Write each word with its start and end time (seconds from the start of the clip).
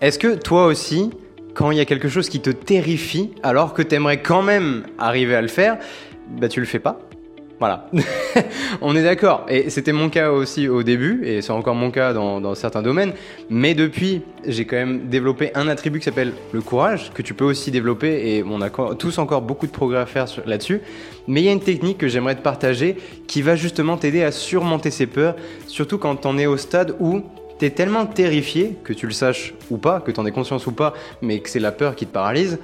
Est-ce 0.00 0.18
que 0.18 0.34
toi 0.34 0.64
aussi, 0.64 1.10
quand 1.52 1.70
il 1.72 1.76
y 1.76 1.80
a 1.80 1.84
quelque 1.84 2.08
chose 2.08 2.30
qui 2.30 2.40
te 2.40 2.48
terrifie, 2.48 3.34
alors 3.42 3.74
que 3.74 3.82
t'aimerais 3.82 4.22
quand 4.22 4.40
même 4.40 4.84
arriver 4.98 5.34
à 5.34 5.42
le 5.42 5.48
faire, 5.48 5.76
bah 6.40 6.48
tu 6.48 6.58
le 6.58 6.64
fais 6.64 6.78
pas? 6.78 7.00
Voilà, 7.58 7.90
on 8.80 8.96
est 8.96 9.02
d'accord. 9.02 9.44
Et 9.50 9.68
c'était 9.68 9.92
mon 9.92 10.08
cas 10.08 10.30
aussi 10.30 10.68
au 10.68 10.82
début, 10.82 11.26
et 11.26 11.42
c'est 11.42 11.52
encore 11.52 11.74
mon 11.74 11.90
cas 11.90 12.14
dans, 12.14 12.54
certains 12.54 12.80
domaines. 12.80 13.12
Mais 13.50 13.74
depuis, 13.74 14.22
j'ai 14.46 14.64
quand 14.64 14.76
même 14.76 15.08
développé 15.10 15.50
un 15.54 15.68
attribut 15.68 15.98
qui 15.98 16.06
s'appelle 16.06 16.32
le 16.52 16.62
courage, 16.62 17.10
que 17.12 17.20
tu 17.20 17.34
peux 17.34 17.44
aussi 17.44 17.70
développer, 17.70 18.36
et 18.36 18.42
on 18.42 18.62
a 18.62 18.70
tous 18.70 19.18
encore 19.18 19.42
beaucoup 19.42 19.66
de 19.66 19.72
progrès 19.72 19.98
à 19.98 20.06
faire 20.06 20.24
là-dessus. 20.46 20.80
Mais 21.28 21.42
il 21.42 21.44
y 21.44 21.50
a 21.50 21.52
une 21.52 21.60
technique 21.60 21.98
que 21.98 22.08
j'aimerais 22.08 22.36
te 22.36 22.42
partager 22.42 22.96
qui 23.26 23.42
va 23.42 23.54
justement 23.54 23.98
t'aider 23.98 24.22
à 24.22 24.32
surmonter 24.32 24.90
ces 24.90 25.06
peurs, 25.06 25.36
surtout 25.66 25.98
quand 25.98 26.24
on 26.24 26.38
est 26.38 26.46
au 26.46 26.56
stade 26.56 26.96
où 27.00 27.20
tu 27.60 27.66
es 27.66 27.70
tellement 27.70 28.06
terrifié, 28.06 28.76
que 28.82 28.92
tu 28.92 29.06
le 29.06 29.12
saches 29.12 29.54
ou 29.70 29.76
pas, 29.76 30.00
que 30.00 30.10
tu 30.10 30.18
en 30.18 30.26
aies 30.26 30.32
conscience 30.32 30.66
ou 30.66 30.72
pas, 30.72 30.94
mais 31.20 31.40
que 31.40 31.50
c'est 31.50 31.60
la 31.60 31.72
peur 31.72 31.94
qui 31.94 32.06
te 32.06 32.12
paralyse. 32.12 32.58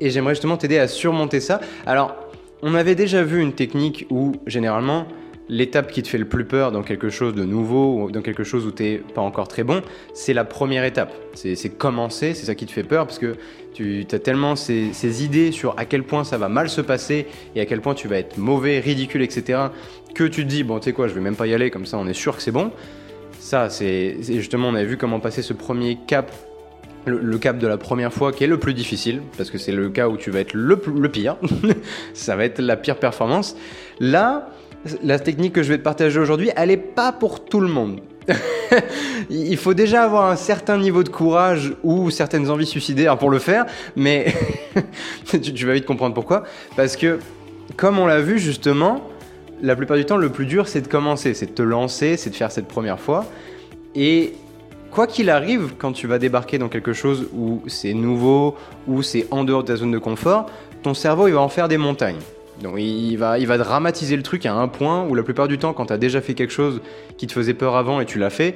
Et 0.00 0.10
j'aimerais 0.10 0.34
justement 0.34 0.58
t'aider 0.58 0.78
à 0.78 0.86
surmonter 0.86 1.40
ça. 1.40 1.60
Alors, 1.86 2.14
on 2.62 2.74
avait 2.74 2.94
déjà 2.94 3.22
vu 3.22 3.40
une 3.40 3.54
technique 3.54 4.06
où, 4.10 4.32
généralement, 4.46 5.06
l'étape 5.48 5.90
qui 5.90 6.02
te 6.02 6.08
fait 6.08 6.18
le 6.18 6.26
plus 6.26 6.44
peur 6.44 6.72
dans 6.72 6.82
quelque 6.82 7.08
chose 7.08 7.34
de 7.34 7.44
nouveau 7.44 8.02
ou 8.02 8.10
dans 8.10 8.22
quelque 8.22 8.44
chose 8.44 8.66
où 8.66 8.70
tu 8.70 8.82
n'es 8.82 8.96
pas 8.98 9.22
encore 9.22 9.48
très 9.48 9.64
bon, 9.64 9.82
c'est 10.12 10.34
la 10.34 10.44
première 10.44 10.84
étape. 10.84 11.12
C'est 11.34 11.76
commencer, 11.76 12.34
c'est 12.34 12.46
ça 12.46 12.54
qui 12.54 12.66
te 12.66 12.72
fait 12.72 12.84
peur 12.84 13.06
parce 13.06 13.18
que 13.18 13.36
tu 13.72 14.06
as 14.12 14.18
tellement 14.18 14.56
ces, 14.56 15.24
idées 15.24 15.52
sur 15.52 15.74
à 15.78 15.86
quel 15.86 16.02
point 16.02 16.24
ça 16.24 16.38
va 16.38 16.48
mal 16.48 16.68
se 16.68 16.80
passer 16.80 17.26
et 17.56 17.60
à 17.60 17.66
quel 17.66 17.80
point 17.80 17.94
tu 17.94 18.08
vas 18.08 18.18
être 18.18 18.36
mauvais, 18.36 18.78
ridicule, 18.78 19.22
etc. 19.22 19.68
que 20.14 20.24
tu 20.24 20.44
te 20.44 20.48
dis, 20.48 20.64
bon, 20.64 20.78
tu 20.78 20.84
sais 20.84 20.92
quoi, 20.92 21.08
je 21.08 21.14
vais 21.14 21.20
même 21.20 21.36
pas 21.36 21.46
y 21.46 21.54
aller, 21.54 21.70
comme 21.70 21.86
ça 21.86 21.98
on 21.98 22.06
est 22.06 22.14
sûr 22.14 22.36
que 22.36 22.42
c'est 22.42 22.52
bon. 22.52 22.70
Ça, 23.44 23.68
c'est 23.68 24.16
justement, 24.22 24.68
on 24.68 24.74
avait 24.74 24.86
vu 24.86 24.96
comment 24.96 25.20
passer 25.20 25.42
ce 25.42 25.52
premier 25.52 25.98
cap 26.06 26.32
le, 27.04 27.36
cap 27.36 27.58
de 27.58 27.66
la 27.66 27.76
première 27.76 28.10
fois 28.10 28.32
qui 28.32 28.42
est 28.42 28.46
le 28.46 28.58
plus 28.58 28.72
difficile, 28.72 29.20
parce 29.36 29.50
que 29.50 29.58
c'est 29.58 29.70
le 29.70 29.90
cas 29.90 30.08
où 30.08 30.16
tu 30.16 30.30
vas 30.30 30.40
être 30.40 30.54
le, 30.54 30.80
le 30.96 31.08
pire, 31.10 31.36
ça 32.14 32.36
va 32.36 32.46
être 32.46 32.58
la 32.58 32.78
pire 32.78 32.96
performance. 32.96 33.54
Là, 34.00 34.48
la 35.02 35.18
technique 35.18 35.52
que 35.52 35.62
je 35.62 35.68
vais 35.68 35.76
te 35.76 35.82
partager 35.82 36.18
aujourd'hui, 36.18 36.52
elle 36.56 36.70
n'est 36.70 36.78
pas 36.78 37.12
pour 37.12 37.44
tout 37.44 37.60
le 37.60 37.68
monde. 37.68 38.00
Il 39.28 39.58
faut 39.58 39.74
déjà 39.74 40.04
avoir 40.04 40.30
un 40.30 40.36
certain 40.36 40.78
niveau 40.78 41.02
de 41.02 41.10
courage 41.10 41.74
ou 41.82 42.08
certaines 42.08 42.48
envies 42.48 42.64
suicidaires 42.64 43.18
pour 43.18 43.28
le 43.28 43.38
faire, 43.38 43.66
mais 43.94 44.32
tu, 45.26 45.66
vas 45.66 45.74
vite 45.74 45.84
comprendre 45.84 46.14
pourquoi. 46.14 46.44
Parce 46.76 46.96
que, 46.96 47.18
comme 47.76 47.98
on 47.98 48.06
l'a 48.06 48.22
vu 48.22 48.38
justement, 48.38 49.06
la 49.64 49.76
plupart 49.76 49.96
du 49.96 50.04
temps, 50.04 50.18
le 50.18 50.28
plus 50.28 50.44
dur, 50.44 50.68
c'est 50.68 50.82
de 50.82 50.88
commencer, 50.88 51.32
c'est 51.32 51.46
de 51.46 51.52
te 51.52 51.62
lancer, 51.62 52.16
c'est 52.16 52.30
de 52.30 52.34
faire 52.34 52.52
cette 52.52 52.68
première 52.68 53.00
fois. 53.00 53.24
Et 53.94 54.34
quoi 54.90 55.06
qu'il 55.06 55.30
arrive, 55.30 55.72
quand 55.78 55.92
tu 55.92 56.06
vas 56.06 56.18
débarquer 56.18 56.58
dans 56.58 56.68
quelque 56.68 56.92
chose 56.92 57.28
où 57.34 57.62
c'est 57.66 57.94
nouveau, 57.94 58.56
où 58.86 59.02
c'est 59.02 59.26
en 59.30 59.42
dehors 59.42 59.62
de 59.62 59.68
ta 59.68 59.76
zone 59.76 59.90
de 59.90 59.98
confort, 59.98 60.46
ton 60.82 60.92
cerveau 60.92 61.28
il 61.28 61.34
va 61.34 61.40
en 61.40 61.48
faire 61.48 61.68
des 61.68 61.78
montagnes. 61.78 62.20
Donc 62.62 62.74
il 62.78 63.16
va, 63.16 63.38
il 63.38 63.46
va 63.46 63.56
dramatiser 63.56 64.16
le 64.16 64.22
truc 64.22 64.44
à 64.44 64.54
un 64.54 64.68
point 64.68 65.04
où 65.08 65.14
la 65.14 65.22
plupart 65.22 65.48
du 65.48 65.58
temps, 65.58 65.72
quand 65.72 65.86
tu 65.86 65.92
as 65.94 65.98
déjà 65.98 66.20
fait 66.20 66.34
quelque 66.34 66.52
chose 66.52 66.82
qui 67.16 67.26
te 67.26 67.32
faisait 67.32 67.54
peur 67.54 67.74
avant 67.74 68.00
et 68.00 68.04
tu 68.04 68.18
l'as 68.18 68.30
fait, 68.30 68.54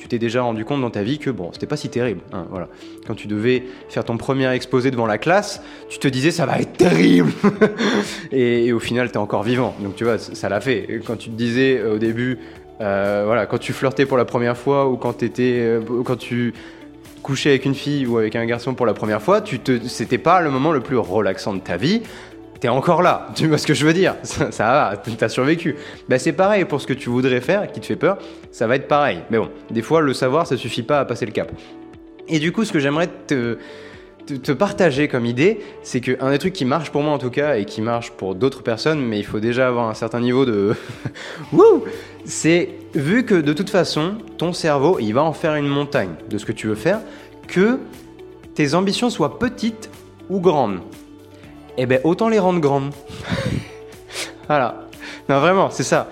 tu 0.00 0.08
t'es 0.08 0.18
déjà 0.18 0.40
rendu 0.40 0.64
compte 0.64 0.80
dans 0.80 0.88
ta 0.88 1.02
vie 1.02 1.18
que 1.18 1.28
bon, 1.28 1.50
c'était 1.52 1.66
pas 1.66 1.76
si 1.76 1.90
terrible. 1.90 2.22
Hein, 2.32 2.46
voilà. 2.48 2.68
Quand 3.06 3.14
tu 3.14 3.28
devais 3.28 3.64
faire 3.90 4.02
ton 4.02 4.16
premier 4.16 4.50
exposé 4.50 4.90
devant 4.90 5.06
la 5.06 5.18
classe, 5.18 5.62
tu 5.90 5.98
te 5.98 6.08
disais 6.08 6.30
ça 6.30 6.46
va 6.46 6.58
être 6.58 6.72
terrible. 6.72 7.30
et, 8.32 8.72
au 8.72 8.80
final, 8.80 9.08
tu 9.08 9.14
es 9.14 9.18
encore 9.18 9.42
vivant. 9.42 9.74
Donc 9.80 9.96
tu 9.96 10.04
vois, 10.04 10.16
ça 10.16 10.48
l'a 10.48 10.60
fait. 10.60 11.02
Quand 11.06 11.16
tu 11.16 11.28
te 11.28 11.36
disais 11.36 11.78
euh, 11.78 11.96
au 11.96 11.98
début, 11.98 12.38
euh, 12.80 13.24
voilà, 13.26 13.44
quand 13.44 13.58
tu 13.58 13.74
flirtais 13.74 14.06
pour 14.06 14.16
la 14.16 14.24
première 14.24 14.56
fois 14.56 14.88
ou 14.88 14.96
quand, 14.96 15.22
étais, 15.22 15.58
euh, 15.60 15.80
quand 16.02 16.16
tu 16.16 16.54
couchais 17.22 17.50
avec 17.50 17.66
une 17.66 17.74
fille 17.74 18.06
ou 18.06 18.16
avec 18.16 18.36
un 18.36 18.46
garçon 18.46 18.72
pour 18.72 18.86
la 18.86 18.94
première 18.94 19.20
fois, 19.20 19.42
tu 19.42 19.60
c'était 19.86 20.16
pas 20.16 20.40
le 20.40 20.50
moment 20.50 20.72
le 20.72 20.80
plus 20.80 20.96
relaxant 20.96 21.52
de 21.52 21.60
ta 21.60 21.76
vie. 21.76 22.00
T'es 22.60 22.68
encore 22.68 23.02
là, 23.02 23.28
tu 23.34 23.48
vois 23.48 23.58
ce 23.58 23.66
que 23.66 23.74
je 23.74 23.86
veux 23.86 23.92
dire? 23.92 24.16
Ça, 24.22 24.48
va, 24.58 24.96
t'as 24.96 25.28
survécu. 25.28 25.76
Ben 26.08 26.18
c'est 26.18 26.32
pareil 26.32 26.64
pour 26.64 26.80
ce 26.80 26.86
que 26.86 26.92
tu 26.92 27.08
voudrais 27.08 27.40
faire, 27.40 27.70
qui 27.72 27.80
te 27.80 27.86
fait 27.86 27.96
peur, 27.96 28.18
ça 28.52 28.66
va 28.66 28.76
être 28.76 28.88
pareil. 28.88 29.20
Mais 29.30 29.38
bon, 29.38 29.48
des 29.70 29.82
fois 29.82 30.00
le 30.00 30.12
savoir, 30.14 30.46
ça 30.46 30.56
suffit 30.56 30.82
pas 30.82 31.00
à 31.00 31.04
passer 31.04 31.26
le 31.26 31.32
cap. 31.32 31.50
Et 32.28 32.38
du 32.38 32.52
coup, 32.52 32.64
ce 32.64 32.72
que 32.72 32.78
j'aimerais 32.78 33.08
te, 33.26 33.58
te 34.26 34.52
partager 34.52 35.08
comme 35.08 35.26
idée, 35.26 35.60
c'est 35.82 36.00
qu'un 36.00 36.30
des 36.30 36.38
trucs 36.38 36.52
qui 36.52 36.64
marche 36.64 36.90
pour 36.90 37.02
moi 37.02 37.12
en 37.12 37.18
tout 37.18 37.30
cas, 37.30 37.56
et 37.56 37.64
qui 37.64 37.80
marche 37.80 38.10
pour 38.12 38.34
d'autres 38.34 38.62
personnes, 38.62 39.00
mais 39.00 39.18
il 39.18 39.24
faut 39.24 39.40
déjà 39.40 39.66
avoir 39.66 39.88
un 39.88 39.94
certain 39.94 40.20
niveau 40.20 40.44
de... 40.44 40.74
Wouh 41.52 41.84
c'est 42.24 42.68
vu 42.94 43.24
que 43.24 43.34
de 43.34 43.52
toute 43.52 43.70
façon, 43.70 44.18
ton 44.38 44.52
cerveau, 44.52 44.98
il 45.00 45.12
va 45.12 45.22
en 45.22 45.32
faire 45.32 45.54
une 45.54 45.66
montagne 45.66 46.10
de 46.28 46.38
ce 46.38 46.44
que 46.44 46.52
tu 46.52 46.66
veux 46.66 46.74
faire, 46.74 47.00
que 47.48 47.78
tes 48.54 48.74
ambitions 48.74 49.10
soient 49.10 49.38
petites 49.38 49.90
ou 50.28 50.40
grandes. 50.40 50.80
Eh 51.76 51.86
ben 51.86 52.00
autant 52.04 52.28
les 52.28 52.38
rendre 52.38 52.60
grandes. 52.60 52.92
voilà. 54.46 54.86
Non 55.28 55.40
vraiment, 55.40 55.70
c'est 55.70 55.84
ça. 55.84 56.08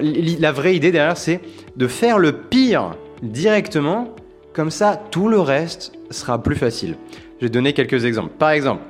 La 0.00 0.52
vraie 0.52 0.74
idée 0.74 0.90
derrière, 0.90 1.16
c'est 1.16 1.40
de 1.76 1.86
faire 1.86 2.18
le 2.18 2.32
pire 2.32 2.96
directement, 3.22 4.14
comme 4.52 4.70
ça 4.70 5.00
tout 5.10 5.28
le 5.28 5.40
reste 5.40 5.92
sera 6.10 6.42
plus 6.42 6.56
facile. 6.56 6.96
Je 7.40 7.46
vais 7.46 7.50
donner 7.50 7.72
quelques 7.72 8.04
exemples. 8.04 8.32
Par 8.38 8.50
exemple, 8.50 8.82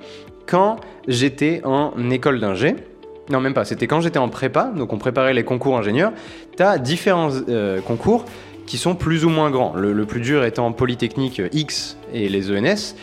quand 0.47 0.77
j'étais 1.09 1.61
en 1.65 2.11
école 2.11 2.41
d'ingé, 2.41 2.77
non, 3.31 3.41
même 3.41 3.55
pas. 3.55 3.65
C'était 3.65 3.87
quand 3.87 4.01
j'étais 4.01 4.19
en 4.19 4.29
prépa, 4.29 4.73
donc 4.77 4.93
on 4.93 4.99
préparait 4.99 5.35
les 5.35 5.45
concours 5.45 5.77
ingénieurs. 5.77 6.13
Tu 6.57 6.63
as 6.63 6.79
différents 6.79 7.31
euh, 7.49 7.81
concours 7.81 8.25
qui 8.67 8.79
sont 8.79 8.95
plus 8.95 9.25
ou 9.25 9.29
moins 9.29 9.51
grands. 9.51 9.75
Le, 9.75 10.05
plus 10.05 10.21
dur 10.21 10.45
étant 10.45 10.71
Polytechnique 10.73 11.43
X 11.53 11.97
et 12.13 12.29
les 12.29 12.51
ENS. 12.51 12.95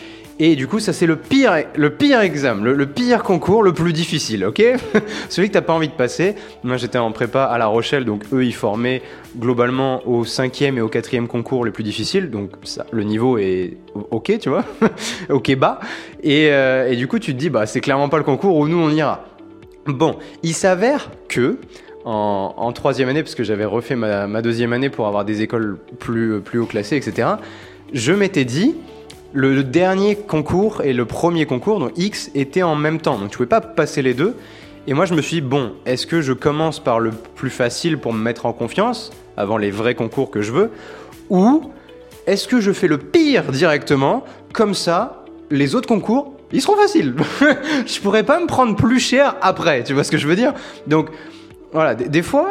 Et 0.46 0.58
du 0.58 0.68
coup, 0.68 0.82
ça 0.82 0.92
c'est 0.92 1.06
le 1.06 1.16
pire, 1.16 1.56
le 1.74 1.90
pire 1.92 2.20
examen, 2.20 2.62
le, 2.62 2.86
pire 2.86 3.24
concours, 3.24 3.64
le 3.64 3.72
plus 3.72 3.94
difficile, 3.94 4.44
ok? 4.44 4.62
Celui 5.30 5.48
que 5.48 5.54
t'as 5.54 5.62
pas 5.62 5.72
envie 5.72 5.88
de 5.88 5.94
passer. 5.94 6.36
Moi, 6.66 6.76
j'étais 6.76 6.98
en 6.98 7.14
prépa 7.14 7.46
à 7.46 7.58
La 7.58 7.68
Rochelle, 7.68 8.04
donc 8.04 8.26
eux, 8.34 8.44
ils 8.44 8.54
formaient 8.54 9.02
globalement 9.38 10.06
au 10.06 10.26
cinquième 10.26 10.78
et 10.78 10.82
au 10.82 10.90
quatrième 10.90 11.30
concours 11.30 11.64
les 11.64 11.72
plus 11.72 11.86
difficiles, 11.86 12.30
donc 12.30 12.50
le 12.92 13.04
niveau 13.04 13.38
est 13.38 13.78
ok, 14.12 14.38
tu 14.38 14.50
vois, 14.50 14.66
ok 15.30 15.56
bas. 15.56 15.80
Et, 16.22 16.50
euh, 16.52 16.92
et, 16.92 16.98
du 16.98 17.08
coup, 17.08 17.20
tu 17.20 17.34
te 17.34 17.40
dis, 17.40 17.50
bah, 17.50 17.66
c'est 17.66 17.80
clairement 17.80 18.10
pas 18.10 18.18
le 18.18 18.26
concours 18.26 18.58
où 18.58 18.68
nous 18.68 18.80
on 18.80 18.90
ira. 18.90 19.24
Bon, 19.86 20.18
il 20.44 20.54
s'avère 20.54 21.10
que 21.30 21.58
en, 22.04 22.70
troisième 22.74 23.08
année, 23.08 23.24
parce 23.24 23.36
que 23.36 23.46
j'avais 23.46 23.64
refait 23.64 23.96
ma, 23.96 24.42
deuxième 24.42 24.74
année 24.74 24.90
pour 24.90 25.08
avoir 25.08 25.24
des 25.24 25.42
écoles 25.42 25.78
plus 26.00 26.60
haut 26.60 26.66
classées, 26.66 26.98
etc., 26.98 27.30
je 27.94 28.12
m'étais 28.12 28.44
dit, 28.44 28.76
le, 29.34 29.64
dernier 29.64 30.16
concours 30.16 30.82
et 30.84 30.94
le 30.94 31.06
premier 31.06 31.46
concours, 31.46 31.80
donc 31.80 31.92
X, 31.98 32.32
étaient 32.36 32.64
en 32.64 32.76
même 32.76 33.02
temps. 33.02 33.18
Donc 33.18 33.32
je 33.32 33.38
pouvais 33.38 33.50
pas 33.50 33.62
passer 33.62 34.02
les 34.02 34.14
deux. 34.14 34.36
Et 34.88 34.94
moi 34.94 35.06
je 35.06 35.14
me 35.14 35.22
suis 35.22 35.38
dit, 35.38 35.42
bon, 35.42 35.74
est-ce 35.86 36.06
que 36.06 36.22
je 36.22 36.34
commence 36.34 36.80
par 36.80 37.00
le 37.00 37.12
plus 37.12 37.50
facile 37.50 37.98
pour 37.98 38.14
me 38.14 38.22
mettre 38.22 38.46
en 38.46 38.54
confiance, 38.54 39.12
avant 39.38 39.58
les 39.58 39.72
vrais 39.72 39.96
concours 39.96 40.30
que 40.30 40.42
je 40.42 40.52
veux, 40.52 40.72
ou 41.30 41.72
est-ce 42.28 42.48
que 42.48 42.60
je 42.62 42.72
fais 42.72 42.88
le 42.88 42.98
pire 42.98 43.52
directement, 43.52 44.24
comme 44.54 44.74
ça, 44.74 45.26
les 45.50 45.76
autres 45.76 45.88
concours, 45.88 46.34
ils 46.52 46.62
seront 46.62 46.76
faciles. 46.76 47.16
je 47.86 48.00
pourrais 48.00 48.24
pas 48.24 48.40
me 48.40 48.46
prendre 48.46 48.76
plus 48.76 49.00
cher 49.00 49.36
après, 49.42 49.84
tu 49.84 49.94
vois 49.94 50.04
ce 50.04 50.12
que 50.12 50.18
je 50.18 50.28
veux 50.28 50.36
dire? 50.36 50.54
Donc 50.88 51.10
voilà, 51.74 51.96
des, 51.96 52.22
fois, 52.22 52.50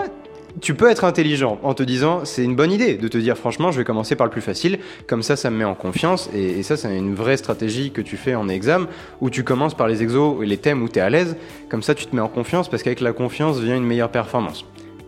tu 0.62 0.74
peux 0.74 0.88
être 0.88 1.04
intelligent 1.04 1.58
en 1.64 1.74
te 1.74 1.82
disant 1.82 2.24
c'est 2.24 2.44
une 2.44 2.54
bonne 2.54 2.70
idée 2.70 2.94
de 2.94 3.08
te 3.08 3.18
dire 3.18 3.36
franchement 3.36 3.72
je 3.72 3.78
vais 3.78 3.84
commencer 3.84 4.14
par 4.14 4.26
le 4.26 4.30
plus 4.30 4.40
facile, 4.40 4.78
comme 5.08 5.22
ça 5.22 5.34
ça 5.34 5.50
me 5.50 5.58
met 5.58 5.64
en 5.64 5.74
confiance 5.74 6.30
et, 6.32 6.62
ça 6.62 6.76
c'est 6.76 6.96
une 6.96 7.14
vraie 7.14 7.36
stratégie 7.36 7.90
que 7.90 8.00
tu 8.00 8.16
fais 8.16 8.36
en 8.36 8.48
examen 8.48 8.86
où 9.20 9.28
tu 9.28 9.42
commences 9.42 9.74
par 9.74 9.88
les 9.88 10.02
exos 10.02 10.42
et 10.42 10.46
les 10.46 10.56
thèmes 10.56 10.82
où 10.82 10.88
tu 10.88 11.00
es 11.00 11.02
à 11.02 11.10
l'aise, 11.10 11.36
comme 11.68 11.82
ça 11.82 11.96
tu 11.96 12.06
te 12.06 12.14
mets 12.14 12.22
en 12.22 12.28
confiance 12.28 12.70
parce 12.70 12.84
qu'avec 12.84 13.00
la 13.00 13.12
confiance 13.12 13.58
vient 13.58 13.76
une 13.76 13.84
meilleure 13.84 14.10
performance. 14.10 14.64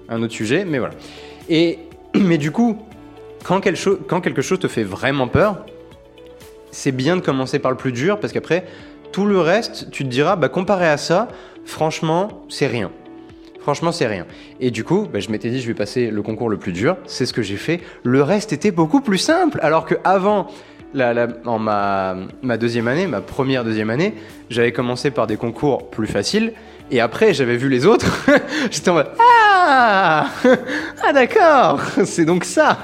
Un 0.08 0.22
autre 0.22 0.34
sujet, 0.34 0.64
mais 0.64 0.78
voilà. 0.78 0.94
Et 1.48 1.78
mais 2.14 2.36
du 2.36 2.50
coup, 2.50 2.76
quand 3.44 3.62
quand 4.08 4.20
quelque 4.20 4.42
chose 4.42 4.58
te 4.58 4.68
fait 4.68 4.82
vraiment 4.82 5.28
peur, 5.28 5.64
c'est 6.72 6.92
bien 6.92 7.16
de 7.16 7.20
commencer 7.20 7.60
par 7.60 7.70
le 7.70 7.76
plus 7.76 7.92
dur 7.92 8.18
parce 8.18 8.32
qu'après, 8.32 8.66
tout 9.12 9.24
le 9.24 9.38
reste, 9.38 9.90
tu 9.92 10.02
te 10.02 10.08
diras, 10.08 10.34
bah, 10.34 10.48
comparé 10.48 10.88
à 10.88 10.96
ça, 10.96 11.28
franchement, 11.64 12.44
c'est 12.48 12.66
rien. 12.66 12.90
Franchement, 13.64 13.92
c'est 13.92 14.06
rien. 14.06 14.26
Et 14.60 14.70
du 14.70 14.84
coup, 14.84 15.08
bah, 15.10 15.20
je 15.20 15.30
m'étais 15.30 15.48
dit, 15.48 15.58
je 15.58 15.66
vais 15.66 15.72
passer 15.72 16.10
le 16.10 16.20
concours 16.20 16.50
le 16.50 16.58
plus 16.58 16.72
dur. 16.72 16.98
C'est 17.06 17.24
ce 17.24 17.32
que 17.32 17.40
j'ai 17.40 17.56
fait. 17.56 17.80
Le 18.02 18.22
reste 18.22 18.52
était 18.52 18.70
beaucoup 18.70 19.00
plus 19.00 19.16
simple. 19.16 19.58
Alors 19.62 19.86
que 19.86 19.94
avant, 20.04 20.48
en 21.46 21.58
ma, 21.58 22.56
deuxième 22.58 22.88
année, 22.88 23.06
ma 23.06 23.22
première 23.22 23.64
deuxième 23.64 23.88
année, 23.88 24.12
j'avais 24.50 24.70
commencé 24.70 25.10
par 25.10 25.26
des 25.26 25.38
concours 25.38 25.88
plus 25.88 26.06
faciles. 26.06 26.52
Et 26.90 27.00
après, 27.00 27.32
j'avais 27.32 27.56
vu 27.56 27.70
les 27.70 27.86
autres. 27.86 28.26
J'étais 28.70 28.90
en 28.90 28.94
mode 28.96 29.10
Ah 29.18 30.26
Ah 31.02 31.12
d'accord 31.14 31.80
C'est 32.04 32.26
donc 32.26 32.44
ça 32.44 32.76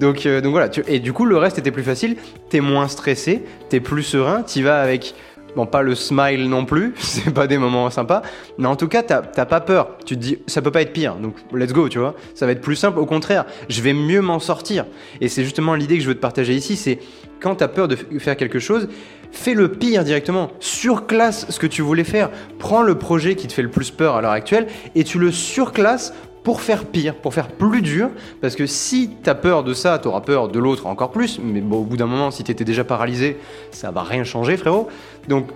donc, 0.00 0.26
euh, 0.26 0.42
donc 0.42 0.52
voilà. 0.52 0.68
et 0.86 0.98
du 1.00 1.14
coup, 1.14 1.24
le 1.24 1.38
reste 1.38 1.58
était 1.58 1.70
plus 1.70 1.82
facile. 1.82 2.16
T'es 2.50 2.60
moins 2.60 2.88
stressé, 2.88 3.42
t'es 3.70 3.80
plus 3.80 4.02
serein, 4.02 4.42
t'y 4.42 4.60
vas 4.60 4.82
avec 4.82 5.14
Bon, 5.56 5.66
pas 5.66 5.82
le 5.82 5.94
smile 5.94 6.48
non 6.48 6.64
plus, 6.64 6.94
c'est 6.98 7.32
pas 7.32 7.46
des 7.46 7.58
moments 7.58 7.90
sympas, 7.90 8.22
mais 8.58 8.66
en 8.66 8.76
tout 8.76 8.88
cas, 8.88 9.02
t'as 9.02 9.22
pas 9.22 9.60
peur. 9.60 9.96
Tu 10.04 10.16
te 10.16 10.20
dis, 10.20 10.38
ça 10.46 10.62
peut 10.62 10.70
pas 10.70 10.82
être 10.82 10.92
pire, 10.92 11.16
donc 11.16 11.34
let's 11.52 11.72
go, 11.72 11.88
tu 11.88 11.98
vois. 11.98 12.14
Ça 12.34 12.46
va 12.46 12.52
être 12.52 12.60
plus 12.60 12.76
simple, 12.76 12.98
au 12.98 13.06
contraire, 13.06 13.44
je 13.68 13.80
vais 13.82 13.92
mieux 13.92 14.20
m'en 14.20 14.38
sortir. 14.38 14.86
Et 15.20 15.28
c'est 15.28 15.44
justement 15.44 15.74
l'idée 15.74 15.96
que 15.96 16.02
je 16.02 16.08
veux 16.08 16.14
te 16.14 16.20
partager 16.20 16.54
ici, 16.54 16.76
c'est 16.76 16.98
quand 17.40 17.56
t'as 17.56 17.68
peur 17.68 17.88
de 17.88 17.96
faire 17.96 18.36
quelque 18.36 18.58
chose, 18.58 18.88
fais 19.32 19.54
le 19.54 19.72
pire 19.72 20.04
directement. 20.04 20.50
Surclasse 20.60 21.46
ce 21.48 21.58
que 21.58 21.66
tu 21.66 21.82
voulais 21.82 22.04
faire. 22.04 22.30
Prends 22.58 22.82
le 22.82 22.96
projet 22.96 23.34
qui 23.34 23.46
te 23.46 23.52
fait 23.52 23.62
le 23.62 23.70
plus 23.70 23.90
peur 23.90 24.16
à 24.16 24.20
l'heure 24.20 24.30
actuelle 24.30 24.66
et 24.94 25.04
tu 25.04 25.18
le 25.18 25.32
surclasses 25.32 26.12
pour 26.42 26.62
faire 26.62 26.86
pire, 26.86 27.14
pour 27.16 27.34
faire 27.34 27.48
plus 27.48 27.82
dur, 27.82 28.10
parce 28.40 28.56
que 28.56 28.66
si 28.66 29.10
tu 29.22 29.28
as 29.28 29.34
peur 29.34 29.62
de 29.62 29.74
ça, 29.74 29.98
tu 29.98 30.08
auras 30.08 30.22
peur 30.22 30.48
de 30.48 30.58
l'autre 30.58 30.86
encore 30.86 31.10
plus, 31.10 31.38
mais 31.42 31.60
bon, 31.60 31.80
au 31.80 31.84
bout 31.84 31.96
d'un 31.96 32.06
moment, 32.06 32.30
si 32.30 32.44
tu 32.44 32.50
étais 32.50 32.64
déjà 32.64 32.84
paralysé, 32.84 33.36
ça 33.70 33.90
va 33.90 34.02
rien 34.02 34.24
changer, 34.24 34.56
frérot. 34.56 34.88
Donc, 35.28 35.48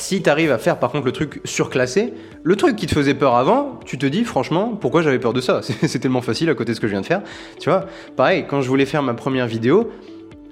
si 0.00 0.22
tu 0.22 0.30
arrives 0.30 0.50
à 0.50 0.58
faire 0.58 0.78
par 0.78 0.90
contre 0.90 1.04
le 1.04 1.12
truc 1.12 1.40
surclassé, 1.44 2.14
le 2.42 2.56
truc 2.56 2.74
qui 2.74 2.86
te 2.86 2.94
faisait 2.94 3.14
peur 3.14 3.36
avant, 3.36 3.78
tu 3.84 3.98
te 3.98 4.06
dis 4.06 4.24
franchement, 4.24 4.76
pourquoi 4.80 5.02
j'avais 5.02 5.18
peur 5.18 5.32
de 5.32 5.40
ça? 5.40 5.60
C'est 5.82 5.98
tellement 5.98 6.22
facile 6.22 6.48
à 6.50 6.54
côté 6.54 6.72
de 6.72 6.76
ce 6.76 6.80
que 6.80 6.86
je 6.86 6.92
viens 6.92 7.02
de 7.02 7.06
faire. 7.06 7.22
Tu 7.60 7.68
vois, 7.68 7.86
pareil, 8.16 8.46
quand 8.48 8.62
je 8.62 8.68
voulais 8.68 8.86
faire 8.86 9.02
ma 9.02 9.14
première 9.14 9.46
vidéo, 9.46 9.90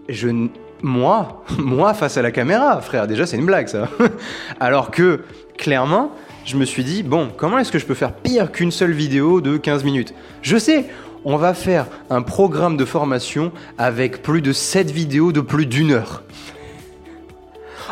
je, 0.09 0.49
moi, 0.83 1.45
moi 1.59 1.95
face 1.95 2.17
à 2.17 2.23
la 2.23 2.31
caméra, 2.31 2.81
frère, 2.81 3.07
déjà 3.07 3.27
c'est 3.27 3.39
une 3.39 3.47
blague 3.47 3.69
ça. 3.69 3.89
Alors 4.61 4.91
que, 4.91 5.21
clairement, 5.57 6.13
je 6.49 6.57
me 6.57 6.65
suis 6.65 6.83
dit, 6.83 7.03
bon, 7.03 7.29
comment 7.37 7.59
est-ce 7.59 7.71
que 7.71 7.79
je 7.79 7.85
peux 7.85 7.95
faire 7.95 8.15
pire 8.15 8.51
qu'une 8.51 8.71
seule 8.71 8.93
vidéo 8.93 9.43
de 9.43 9.59
15 9.59 9.85
minutes? 9.85 10.15
Je 10.41 10.57
sais, 10.57 10.87
on 11.27 11.37
va 11.37 11.53
faire 11.53 11.87
un 12.09 12.23
programme 12.23 12.79
de 12.79 12.87
formation 12.87 13.53
avec 13.77 14.23
plus 14.23 14.41
de 14.41 14.55
7 14.55 14.91
vidéos 14.91 15.31
de 15.31 15.43
plus 15.43 15.67
d'une 15.67 15.93
heure. 15.93 16.23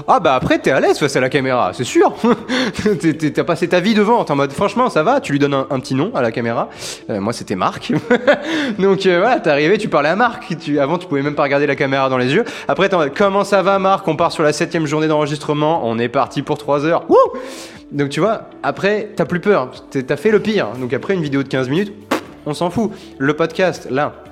Ah 0.08 0.20
bah 0.20 0.34
après 0.34 0.58
t'es 0.58 0.70
à 0.70 0.78
l'aise 0.78 0.98
face 0.98 1.16
à 1.16 1.20
la 1.20 1.30
caméra, 1.30 1.72
c'est 1.72 1.84
sûr. 1.84 2.14
T'as 3.34 3.44
passé 3.44 3.66
ta 3.66 3.80
vie 3.80 3.94
devant, 3.94 4.24
t'es 4.24 4.32
en 4.32 4.36
mode 4.36 4.52
franchement 4.52 4.90
ça 4.90 5.02
va, 5.02 5.22
tu 5.22 5.32
lui 5.32 5.38
donnes 5.38 5.54
un, 5.54 5.80
petit 5.80 5.94
nom 5.94 6.10
à 6.14 6.20
la 6.20 6.32
caméra. 6.32 6.68
Euh, 7.08 7.18
moi 7.18 7.32
c'était 7.32 7.56
Marc. 7.56 7.92
Donc 8.78 9.06
euh, 9.06 9.20
voilà, 9.20 9.40
t'es 9.40 9.48
arrivé, 9.48 9.78
tu 9.78 9.88
parlais 9.88 10.10
à 10.10 10.16
Marc. 10.16 10.54
avant 10.78 10.98
tu 10.98 11.06
pouvais 11.06 11.22
même 11.22 11.34
pas 11.34 11.44
regarder 11.44 11.66
la 11.66 11.76
caméra 11.76 12.10
dans 12.10 12.18
les 12.18 12.34
yeux. 12.34 12.44
Après 12.68 12.90
t'es 12.90 12.94
en 12.94 12.98
mode 12.98 13.14
comment 13.16 13.42
ça 13.42 13.62
va 13.62 13.78
Marc? 13.78 14.06
On 14.06 14.16
part 14.16 14.32
sur 14.32 14.42
la 14.42 14.52
septième 14.52 14.86
journée 14.86 15.08
d'enregistrement, 15.08 15.80
on 15.84 15.98
est 15.98 16.10
parti 16.10 16.42
pour 16.42 16.58
3 16.58 16.84
heures. 16.84 17.04
Wouh 17.08 17.16
donc 17.92 18.08
tu 18.08 18.20
vois, 18.20 18.50
après, 18.62 19.10
t'as 19.14 19.24
plus 19.24 19.40
peur, 19.40 19.70
t'as 19.90 20.16
fait 20.16 20.30
le 20.30 20.40
pire. 20.40 20.72
Donc 20.72 20.92
après 20.92 21.14
une 21.14 21.22
vidéo 21.22 21.42
de 21.42 21.48
15 21.48 21.68
minutes, 21.68 21.92
on 22.44 22.54
s'en 22.54 22.70
fout. 22.70 22.90
Le 23.18 23.34
podcast, 23.34 23.88
là, 23.90 24.24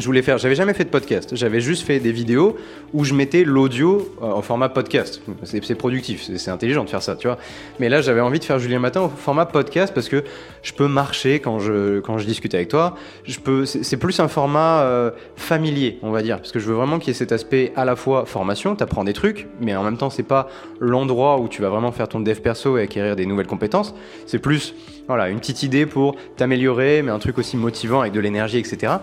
je 0.00 0.06
voulais 0.06 0.22
faire, 0.22 0.38
j'avais 0.38 0.54
jamais 0.54 0.74
fait 0.74 0.84
de 0.84 0.88
podcast, 0.88 1.36
j'avais 1.36 1.60
juste 1.60 1.86
fait 1.86 2.00
des 2.00 2.12
vidéos 2.12 2.56
où 2.92 3.04
je 3.04 3.14
mettais 3.14 3.44
l'audio 3.44 4.14
euh, 4.22 4.26
en 4.26 4.42
format 4.42 4.68
podcast. 4.68 5.22
C'est 5.44 5.74
productif, 5.74 6.28
c'est 6.36 6.50
intelligent 6.50 6.84
de 6.84 6.90
faire 6.90 7.02
ça, 7.02 7.16
tu 7.16 7.26
vois. 7.26 7.38
Mais 7.78 7.88
là, 7.88 8.00
j'avais 8.00 8.20
envie 8.20 8.38
de 8.38 8.44
faire 8.44 8.58
Julien 8.58 8.78
Matin 8.78 9.02
au 9.02 9.08
format 9.08 9.46
podcast 9.46 9.92
parce 9.94 10.08
que 10.08 10.24
je 10.62 10.72
peux 10.72 10.88
marcher 10.88 11.40
quand 11.40 11.58
je, 11.58 12.00
quand 12.00 12.18
je 12.18 12.26
discute 12.26 12.54
avec 12.54 12.68
toi. 12.68 12.96
Je 13.24 13.38
peux, 13.38 13.64
c'est 13.64 13.96
plus 13.96 14.20
un 14.20 14.28
format 14.28 14.82
euh, 14.82 15.10
familier, 15.36 15.98
on 16.02 16.10
va 16.10 16.22
dire, 16.22 16.38
parce 16.38 16.52
que 16.52 16.58
je 16.58 16.66
veux 16.66 16.74
vraiment 16.74 16.98
qu'il 16.98 17.08
y 17.08 17.10
ait 17.10 17.14
cet 17.14 17.32
aspect 17.32 17.72
à 17.76 17.84
la 17.84 17.96
fois 17.96 18.24
formation, 18.26 18.74
t'apprends 18.76 19.04
des 19.04 19.12
trucs, 19.12 19.48
mais 19.60 19.76
en 19.76 19.82
même 19.82 19.96
temps, 19.96 20.10
c'est 20.10 20.22
pas 20.22 20.48
l'endroit 20.80 21.38
où 21.38 21.48
tu 21.48 21.62
vas 21.62 21.68
vraiment 21.68 21.92
faire 21.92 22.08
ton 22.08 22.20
dev 22.20 22.40
perso 22.40 22.78
et 22.78 22.82
acquérir 22.82 23.16
des 23.16 23.26
nouvelles 23.26 23.46
compétences. 23.46 23.94
C'est 24.26 24.38
plus, 24.38 24.74
voilà, 25.06 25.28
une 25.28 25.40
petite 25.40 25.62
idée 25.62 25.86
pour 25.86 26.16
t'améliorer, 26.36 27.02
mais 27.02 27.10
un 27.10 27.18
truc 27.18 27.38
aussi 27.38 27.56
motivant 27.56 28.00
avec 28.00 28.12
de 28.12 28.20
l'énergie, 28.20 28.58
etc. 28.58 28.94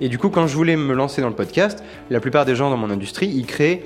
Et 0.00 0.08
du 0.08 0.18
coup, 0.18 0.28
quand 0.28 0.46
je 0.46 0.54
voulais 0.54 0.76
me 0.76 0.94
lancer 0.94 1.22
dans 1.22 1.28
le 1.28 1.34
podcast, 1.34 1.82
la 2.10 2.20
plupart 2.20 2.44
des 2.44 2.54
gens 2.54 2.70
dans 2.70 2.76
mon 2.76 2.90
industrie, 2.90 3.28
ils 3.28 3.46
créent 3.46 3.82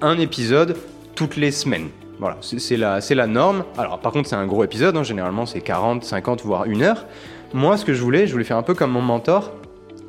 un 0.00 0.18
épisode 0.18 0.76
toutes 1.14 1.36
les 1.36 1.50
semaines. 1.50 1.88
Voilà, 2.18 2.38
c'est 2.40 2.76
la, 2.76 2.98
la 3.08 3.26
norme. 3.26 3.64
Alors 3.76 4.00
par 4.00 4.12
contre, 4.12 4.28
c'est 4.28 4.36
un 4.36 4.46
gros 4.46 4.64
épisode, 4.64 4.96
hein. 4.96 5.04
généralement 5.04 5.46
c'est 5.46 5.60
40, 5.60 6.02
50, 6.02 6.42
voire 6.42 6.64
une 6.64 6.82
heure. 6.82 7.06
Moi, 7.54 7.76
ce 7.76 7.84
que 7.84 7.94
je 7.94 8.02
voulais, 8.02 8.26
je 8.26 8.32
voulais 8.32 8.44
faire 8.44 8.56
un 8.56 8.62
peu 8.62 8.74
comme 8.74 8.90
mon 8.90 9.00
mentor, 9.00 9.52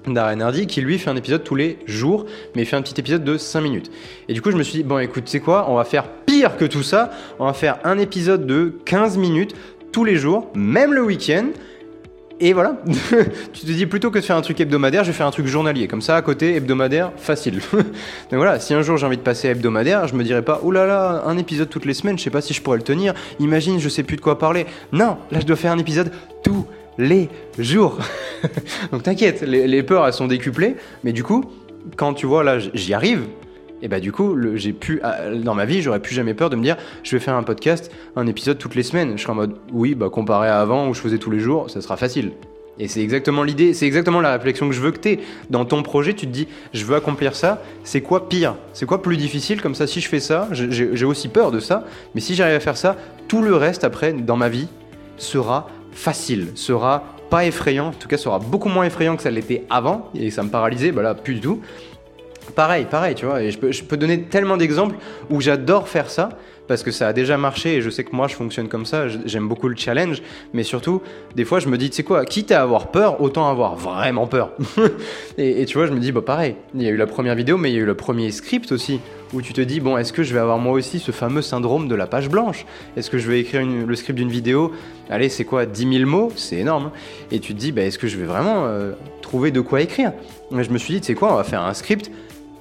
Darren 0.07 0.41
Hardy, 0.41 0.67
qui 0.67 0.81
lui 0.81 0.97
fait 0.97 1.09
un 1.09 1.15
épisode 1.15 1.43
tous 1.43 1.55
les 1.55 1.77
jours, 1.85 2.25
mais 2.55 2.63
il 2.63 2.65
fait 2.65 2.75
un 2.75 2.81
petit 2.81 2.99
épisode 2.99 3.23
de 3.23 3.37
5 3.37 3.61
minutes. 3.61 3.91
Et 4.27 4.33
du 4.33 4.41
coup, 4.41 4.51
je 4.51 4.57
me 4.57 4.63
suis 4.63 4.79
dit, 4.79 4.83
bon 4.83 4.99
écoute, 4.99 5.27
sais 5.27 5.39
quoi, 5.39 5.69
on 5.69 5.75
va 5.75 5.83
faire 5.83 6.07
pire 6.25 6.57
que 6.57 6.65
tout 6.65 6.83
ça, 6.83 7.11
on 7.37 7.45
va 7.45 7.53
faire 7.53 7.79
un 7.83 7.97
épisode 7.97 8.45
de 8.45 8.73
15 8.85 9.17
minutes 9.17 9.55
tous 9.91 10.03
les 10.03 10.15
jours, 10.15 10.49
même 10.55 10.93
le 10.93 11.03
week-end. 11.03 11.47
Et 12.41 12.53
voilà, 12.53 12.77
tu 13.53 13.61
te 13.61 13.65
dis 13.65 13.85
plutôt 13.85 14.11
que 14.11 14.19
de 14.19 14.23
faire 14.23 14.37
un 14.37 14.41
truc 14.41 14.61
hebdomadaire, 14.61 15.03
je 15.03 15.11
vais 15.11 15.17
faire 15.17 15.27
un 15.27 15.31
truc 15.31 15.45
journalier. 15.45 15.89
Comme 15.89 16.01
ça, 16.01 16.15
à 16.15 16.21
côté, 16.21 16.55
hebdomadaire, 16.55 17.11
facile. 17.17 17.59
Donc 17.73 17.83
voilà, 18.31 18.59
si 18.59 18.73
un 18.73 18.81
jour 18.81 18.95
j'ai 18.95 19.05
envie 19.05 19.17
de 19.17 19.21
passer 19.21 19.49
hebdomadaire, 19.49 20.07
je 20.07 20.15
me 20.15 20.23
dirais 20.23 20.41
pas, 20.41 20.61
oh 20.63 20.71
là 20.71 20.85
là, 20.85 21.23
un 21.25 21.37
épisode 21.37 21.69
toutes 21.69 21.85
les 21.85 21.93
semaines, 21.93 22.17
je 22.17 22.23
sais 22.23 22.29
pas 22.29 22.41
si 22.41 22.53
je 22.53 22.61
pourrais 22.61 22.77
le 22.77 22.83
tenir. 22.83 23.13
Imagine, 23.39 23.77
je 23.79 23.89
sais 23.89 24.03
plus 24.03 24.15
de 24.15 24.21
quoi 24.21 24.39
parler. 24.39 24.65
Non, 24.93 25.17
là 25.31 25.41
je 25.41 25.45
dois 25.45 25.57
faire 25.57 25.73
un 25.73 25.77
épisode 25.79 26.11
tous 26.41 26.65
les 26.97 27.27
jours. 27.57 27.97
Donc 28.93 29.03
t'inquiète, 29.03 29.41
les, 29.41 29.67
les 29.67 29.83
peurs 29.83 30.07
elles 30.07 30.13
sont 30.13 30.27
décuplées, 30.27 30.77
mais 31.03 31.11
du 31.11 31.23
coup, 31.23 31.43
quand 31.97 32.13
tu 32.13 32.25
vois 32.25 32.45
là, 32.45 32.59
j'y 32.59 32.93
arrive, 32.93 33.23
et 33.81 33.87
bah 33.87 33.99
du 33.99 34.11
coup, 34.11 34.35
j'ai 34.55 34.73
pu 34.73 34.99
ah, 35.03 35.29
dans 35.31 35.55
ma 35.55 35.65
vie, 35.65 35.81
j'aurais 35.81 36.01
plus 36.01 36.15
jamais 36.15 36.33
peur 36.33 36.49
de 36.49 36.55
me 36.55 36.63
dire 36.63 36.77
je 37.03 37.15
vais 37.15 37.19
faire 37.19 37.35
un 37.35 37.43
podcast, 37.43 37.91
un 38.15 38.27
épisode 38.27 38.57
toutes 38.57 38.75
les 38.75 38.83
semaines. 38.83 39.17
Je 39.17 39.23
serais 39.23 39.33
en 39.33 39.35
mode 39.35 39.55
oui, 39.71 39.95
bah 39.95 40.09
comparé 40.09 40.47
à 40.47 40.59
avant 40.59 40.87
où 40.87 40.93
je 40.93 41.01
faisais 41.01 41.17
tous 41.17 41.31
les 41.31 41.39
jours, 41.39 41.69
ça 41.69 41.81
sera 41.81 41.97
facile. 41.97 42.31
Et 42.81 42.87
c'est 42.87 43.01
exactement 43.01 43.43
l'idée, 43.43 43.73
c'est 43.73 43.85
exactement 43.85 44.21
la 44.21 44.31
réflexion 44.31 44.69
que 44.69 44.73
je 44.73 44.79
veux 44.79 44.91
que 44.91 44.99
tu. 44.99 45.19
Dans 45.49 45.65
ton 45.65 45.83
projet, 45.83 46.13
tu 46.13 46.25
te 46.25 46.31
dis, 46.31 46.47
je 46.73 46.85
veux 46.85 46.95
accomplir 46.95 47.35
ça, 47.35 47.61
c'est 47.83 47.99
quoi 47.99 48.29
pire? 48.29 48.55
C'est 48.71 48.85
quoi 48.85 49.01
plus 49.01 49.17
difficile 49.17 49.61
Comme 49.61 49.75
ça, 49.75 49.85
si 49.85 49.99
je 49.99 50.07
fais 50.07 50.21
ça, 50.21 50.47
j'ai 50.51 51.05
aussi 51.05 51.27
peur 51.27 51.51
de 51.51 51.59
ça, 51.59 51.85
mais 52.15 52.21
si 52.21 52.35
j'arrive 52.35 52.55
à 52.55 52.59
faire 52.61 52.77
ça, 52.77 52.95
tout 53.27 53.41
le 53.41 53.53
reste 53.55 53.83
après, 53.83 54.13
dans 54.13 54.37
ma 54.37 54.47
vie, 54.47 54.67
sera 55.17 55.67
facile, 55.91 56.47
sera 56.55 57.03
pas 57.29 57.45
effrayant, 57.45 57.87
en 57.87 57.91
tout 57.91 58.07
cas 58.07 58.17
sera 58.17 58.39
beaucoup 58.39 58.69
moins 58.69 58.85
effrayant 58.85 59.17
que 59.17 59.23
ça 59.23 59.29
l'était 59.29 59.63
avant, 59.69 60.09
et 60.15 60.31
ça 60.31 60.41
me 60.43 60.49
paralysait, 60.49 60.93
bah 60.93 61.01
là, 61.01 61.13
plus 61.13 61.35
du 61.35 61.41
tout. 61.41 61.61
Pareil, 62.55 62.85
pareil, 62.89 63.15
tu 63.15 63.25
vois. 63.25 63.41
Et 63.43 63.51
je 63.51 63.83
peux, 63.83 63.97
donner 63.97 64.23
tellement 64.23 64.57
d'exemples 64.57 64.95
où 65.29 65.41
j'adore 65.41 65.87
faire 65.87 66.09
ça 66.09 66.29
parce 66.69 66.83
que 66.83 66.91
ça 66.91 67.07
a 67.07 67.13
déjà 67.13 67.35
marché 67.35 67.77
et 67.77 67.81
je 67.81 67.89
sais 67.89 68.03
que 68.03 68.15
moi 68.15 68.27
je 68.27 68.35
fonctionne 68.35 68.67
comme 68.67 68.85
ça. 68.85 69.07
J'aime 69.25 69.47
beaucoup 69.47 69.67
le 69.67 69.75
challenge, 69.75 70.21
mais 70.53 70.61
surtout, 70.61 71.01
des 71.35 71.43
fois 71.43 71.59
je 71.59 71.67
me 71.67 71.79
dis, 71.79 71.89
tu 71.89 71.97
sais 71.97 72.03
quoi, 72.03 72.25
quitte 72.25 72.51
à 72.51 72.61
avoir 72.61 72.91
peur, 72.91 73.21
autant 73.21 73.49
avoir 73.49 73.75
vraiment 73.75 74.27
peur. 74.27 74.51
et, 75.39 75.65
tu 75.65 75.79
vois, 75.79 75.87
je 75.87 75.93
me 75.93 75.99
dis, 75.99 76.11
bah 76.11 76.21
pareil, 76.21 76.55
il 76.75 76.83
y 76.83 76.87
a 76.87 76.91
eu 76.91 76.95
la 76.95 77.07
première 77.07 77.33
vidéo, 77.33 77.57
mais 77.57 77.71
il 77.71 77.73
y 77.73 77.77
a 77.79 77.81
eu 77.81 77.85
le 77.85 77.95
premier 77.95 78.29
script 78.29 78.71
aussi 78.71 78.99
où 79.33 79.41
tu 79.41 79.51
te 79.53 79.61
dis, 79.61 79.79
bon, 79.79 79.97
est-ce 79.97 80.13
que 80.13 80.21
je 80.21 80.31
vais 80.31 80.39
avoir 80.39 80.59
moi 80.59 80.73
aussi 80.73 80.99
ce 80.99 81.11
fameux 81.11 81.41
syndrome 81.41 81.87
de 81.87 81.95
la 81.95 82.05
page 82.05 82.29
blanche? 82.29 82.67
Est-ce 82.95 83.09
que 83.09 83.17
je 83.17 83.27
vais 83.27 83.39
écrire 83.39 83.65
le 83.65 83.95
script 83.95 84.17
d'une 84.17 84.29
vidéo? 84.29 84.71
Allez, 85.09 85.29
c'est 85.29 85.45
quoi 85.45 85.65
10 85.65 85.97
000 85.99 86.09
mots? 86.09 86.31
C'est 86.35 86.57
énorme. 86.57 86.85
Hein. 86.85 86.91
et 87.31 87.39
tu 87.39 87.55
te 87.55 87.59
dis, 87.59 87.71
bah, 87.71 87.81
est-ce 87.81 87.97
que 87.97 88.07
je 88.07 88.17
vais 88.17 88.25
vraiment 88.25 88.65
euh, 88.65 88.93
trouver 89.23 89.49
de 89.49 89.61
quoi 89.61 89.81
écrire? 89.81 90.13
Je 90.51 90.69
me 90.69 90.77
suis 90.77 90.93
dit, 90.95 91.01
tu 91.01 91.07
sais 91.07 91.15
quoi, 91.15 91.33
on 91.33 91.35
va 91.35 91.43
faire 91.43 91.63
un 91.63 91.73
script 91.73 92.11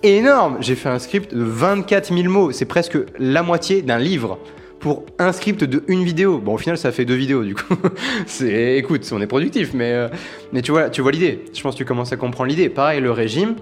énorme. 0.02 0.58
J'ai 0.60 0.74
fait 0.74 0.88
un 0.88 0.98
script 0.98 1.34
de 1.34 1.42
24 1.42 2.14
000 2.14 2.28
mots. 2.28 2.52
C'est 2.52 2.64
presque 2.64 2.98
la 3.18 3.42
moitié 3.42 3.82
d'un 3.82 3.98
livre 3.98 4.38
pour 4.80 5.04
un 5.18 5.32
script 5.32 5.64
de 5.64 5.82
une 5.88 6.04
vidéo. 6.04 6.38
Bon, 6.38 6.54
au 6.54 6.58
final, 6.58 6.78
ça 6.78 6.92
fait 6.92 7.04
deux 7.04 7.14
vidéos, 7.14 7.44
du 7.44 7.54
coup. 7.54 7.74
c'est, 8.26 8.76
écoute, 8.76 9.08
on 9.12 9.20
est 9.20 9.26
productif, 9.26 9.72
mais, 9.74 9.92
euh, 9.92 10.08
mais 10.52 10.62
tu 10.62 10.70
vois, 10.70 10.90
tu 10.90 11.02
vois 11.02 11.12
l'idée. 11.12 11.44
Je 11.52 11.60
pense 11.62 11.74
que 11.74 11.78
tu 11.78 11.84
commences 11.84 12.12
à 12.12 12.16
comprendre 12.16 12.48
l'idée. 12.48 12.68
Pareil, 12.68 13.00
le 13.00 13.10
régime. 13.10 13.56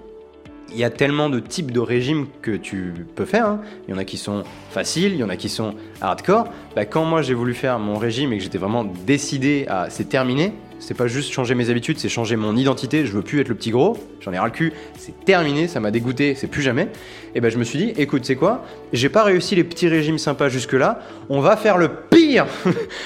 Il 0.73 0.79
y 0.79 0.85
a 0.85 0.91
tellement 0.91 1.29
de 1.31 1.39
types 1.41 1.71
de 1.71 1.81
régimes 1.81 2.27
que 2.43 2.51
tu 2.51 2.93
peux 3.15 3.25
faire. 3.25 3.47
Hein. 3.47 3.61
Il 3.87 3.93
y 3.93 3.95
en 3.95 3.99
a 3.99 4.05
qui 4.05 4.17
sont 4.17 4.43
faciles, 4.71 5.13
il 5.13 5.19
y 5.19 5.25
en 5.25 5.29
a 5.29 5.37
qui 5.37 5.49
sont 5.49 5.75
hardcore. 6.01 6.49
Bah, 6.75 6.85
quand 6.85 7.05
moi 7.05 7.23
j'ai 7.23 7.35
voulu 7.35 7.55
faire 7.55 7.79
mon 7.79 7.97
régime 7.97 8.33
et 8.33 8.39
que 8.39 8.43
j'étais 8.43 8.59
vraiment 8.59 8.85
décidé 8.85 9.67
à 9.69 9.91
c'est 9.91 10.09
terminé, 10.09 10.53
c'est 10.79 10.95
pas 10.95 11.07
juste 11.07 11.33
changer 11.33 11.55
mes 11.55 11.71
habitudes, 11.71 11.99
c'est 11.99 12.09
changer 12.09 12.37
mon 12.37 12.55
identité. 12.57 13.07
Je 13.07 13.13
veux 13.13 13.23
plus 13.23 13.41
être 13.41 13.49
le 13.49 13.55
petit 13.55 13.71
gros. 13.71 13.97
J'en 14.21 14.33
ai 14.33 14.39
ras 14.39 14.47
le 14.47 14.53
cul. 14.53 14.73
C'est 14.99 15.25
terminé. 15.25 15.69
Ça 15.69 15.81
m'a 15.81 15.91
dégoûté. 15.91 16.35
C'est 16.35 16.49
plus 16.49 16.63
jamais. 16.63 16.89
Et 17.35 17.41
ben 17.41 17.51
je 17.51 17.59
me 17.59 17.65
suis 17.65 17.79
dit, 17.79 17.93
écoute, 17.97 18.25
c'est 18.25 18.37
quoi? 18.37 18.65
J'ai 18.93 19.09
pas 19.09 19.25
réussi 19.25 19.55
les 19.55 19.65
petits 19.65 19.89
régimes 19.89 20.19
sympas 20.19 20.49
jusque 20.49 20.75
là. 20.75 21.01
On 21.29 21.41
va 21.41 21.57
faire 21.57 21.79
le 21.79 21.89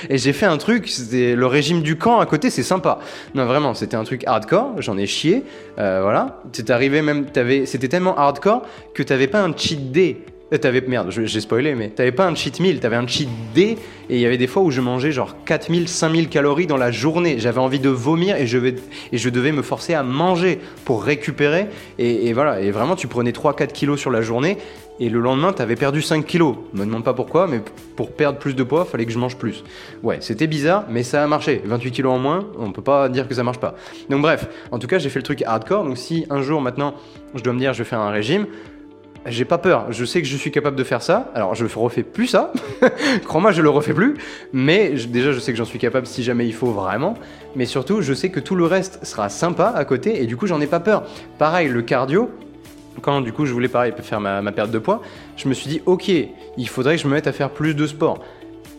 et 0.08 0.18
j'ai 0.18 0.32
fait 0.32 0.46
un 0.46 0.56
truc. 0.56 0.88
C'était 0.88 1.34
le 1.34 1.46
régime 1.46 1.82
du 1.82 1.96
camp 1.96 2.20
à 2.20 2.26
côté. 2.26 2.50
C'est 2.50 2.62
sympa. 2.62 2.98
Non 3.34 3.46
vraiment, 3.46 3.74
c'était 3.74 3.96
un 3.96 4.04
truc 4.04 4.24
hardcore. 4.26 4.74
J'en 4.78 4.96
ai 4.98 5.06
chié. 5.06 5.44
Euh, 5.78 6.00
voilà. 6.02 6.42
C'est 6.52 6.70
arrivé 6.70 7.02
même. 7.02 7.26
C'était 7.64 7.88
tellement 7.88 8.16
hardcore 8.16 8.62
que 8.94 9.02
t'avais 9.02 9.28
pas 9.28 9.42
un 9.42 9.52
cheat 9.56 9.92
day 9.92 10.18
t'avais, 10.58 10.80
merde, 10.80 11.10
j'ai 11.10 11.40
spoilé, 11.40 11.74
mais 11.74 11.88
t'avais 11.88 12.12
pas 12.12 12.26
un 12.26 12.34
cheat 12.34 12.58
meal, 12.60 12.80
t'avais 12.80 12.96
un 12.96 13.06
cheat 13.06 13.28
day, 13.54 13.76
et 14.08 14.16
il 14.16 14.20
y 14.20 14.26
avait 14.26 14.38
des 14.38 14.48
fois 14.48 14.62
où 14.62 14.70
je 14.70 14.80
mangeais 14.80 15.12
genre 15.12 15.36
4000, 15.44 15.88
5000 15.88 16.28
calories 16.28 16.66
dans 16.66 16.76
la 16.76 16.90
journée. 16.90 17.38
J'avais 17.38 17.60
envie 17.60 17.78
de 17.78 17.88
vomir 17.88 18.36
et 18.36 18.46
je, 18.46 18.58
vais, 18.58 18.74
et 19.12 19.18
je 19.18 19.28
devais 19.28 19.52
me 19.52 19.62
forcer 19.62 19.94
à 19.94 20.02
manger 20.02 20.58
pour 20.84 21.04
récupérer. 21.04 21.66
Et, 21.98 22.32
voilà, 22.32 22.60
et 22.60 22.70
vraiment, 22.70 22.96
tu 22.96 23.06
prenais 23.06 23.30
3-4 23.30 23.68
kilos 23.68 24.00
sur 24.00 24.10
la 24.10 24.22
journée, 24.22 24.58
et 24.98 25.08
le 25.08 25.20
lendemain, 25.20 25.52
t'avais 25.52 25.76
perdu 25.76 26.02
5 26.02 26.26
kilos. 26.26 26.56
Me 26.74 26.84
demande 26.84 27.04
pas 27.04 27.14
pourquoi, 27.14 27.46
mais 27.46 27.62
pour 27.96 28.12
perdre 28.12 28.38
plus 28.38 28.54
de 28.54 28.62
poids, 28.62 28.84
fallait 28.84 29.06
que 29.06 29.12
je 29.12 29.18
mange 29.18 29.36
plus. 29.36 29.64
Ouais, 30.02 30.18
c'était 30.20 30.46
bizarre, 30.46 30.84
mais 30.90 31.02
ça 31.02 31.22
a 31.22 31.26
marché. 31.26 31.62
28 31.64 31.90
kilos 31.90 32.12
en 32.12 32.18
moins, 32.18 32.46
on 32.58 32.72
peut 32.72 32.82
pas 32.82 33.08
dire 33.08 33.26
que 33.26 33.34
ça 33.34 33.42
marche 33.42 33.60
pas. 33.60 33.76
Donc 34.10 34.20
bref, 34.20 34.46
en 34.70 34.78
tout 34.78 34.86
cas, 34.86 34.98
j'ai 34.98 35.08
fait 35.08 35.20
le 35.20 35.24
truc 35.24 35.42
hardcore. 35.42 35.84
Donc 35.84 35.96
si 35.96 36.26
un 36.28 36.42
jour 36.42 36.60
maintenant, 36.60 36.94
je 37.34 37.42
dois 37.42 37.52
me 37.52 37.58
dire, 37.58 37.72
je 37.72 37.78
vais 37.78 37.88
faire 37.88 38.00
un 38.00 38.10
régime, 38.10 38.46
j'ai 39.26 39.44
pas 39.44 39.58
peur. 39.58 39.86
Je 39.90 40.04
sais 40.04 40.22
que 40.22 40.28
je 40.28 40.36
suis 40.36 40.50
capable 40.50 40.76
de 40.76 40.84
faire 40.84 41.02
ça. 41.02 41.30
Alors, 41.34 41.54
je 41.54 41.66
refais 41.78 42.02
plus 42.02 42.26
ça. 42.26 42.52
Crois-moi, 43.24 43.52
je 43.52 43.62
le 43.62 43.68
refais 43.68 43.92
plus. 43.92 44.16
Mais 44.52 44.90
déjà, 45.08 45.32
je 45.32 45.38
sais 45.38 45.52
que 45.52 45.58
j'en 45.58 45.64
suis 45.64 45.78
capable 45.78 46.06
si 46.06 46.22
jamais 46.22 46.46
il 46.46 46.54
faut 46.54 46.70
vraiment. 46.72 47.14
Mais 47.54 47.66
surtout, 47.66 48.00
je 48.00 48.14
sais 48.14 48.30
que 48.30 48.40
tout 48.40 48.54
le 48.54 48.64
reste 48.64 49.04
sera 49.04 49.28
sympa 49.28 49.72
à 49.74 49.84
côté. 49.84 50.22
Et 50.22 50.26
du 50.26 50.36
coup, 50.36 50.46
j'en 50.46 50.60
ai 50.60 50.66
pas 50.66 50.80
peur. 50.80 51.04
Pareil, 51.38 51.68
le 51.68 51.82
cardio. 51.82 52.30
Quand 53.02 53.20
du 53.20 53.32
coup 53.32 53.46
je 53.46 53.52
voulais 53.52 53.68
pareil 53.68 53.94
faire 54.02 54.20
ma, 54.20 54.42
ma 54.42 54.52
perte 54.52 54.72
de 54.72 54.78
poids, 54.78 55.00
je 55.36 55.48
me 55.48 55.54
suis 55.54 55.68
dit 55.70 55.80
ok, 55.86 56.08
il 56.08 56.68
faudrait 56.68 56.96
que 56.96 57.02
je 57.02 57.06
me 57.06 57.14
mette 57.14 57.28
à 57.28 57.32
faire 57.32 57.48
plus 57.48 57.74
de 57.74 57.86
sport 57.86 58.18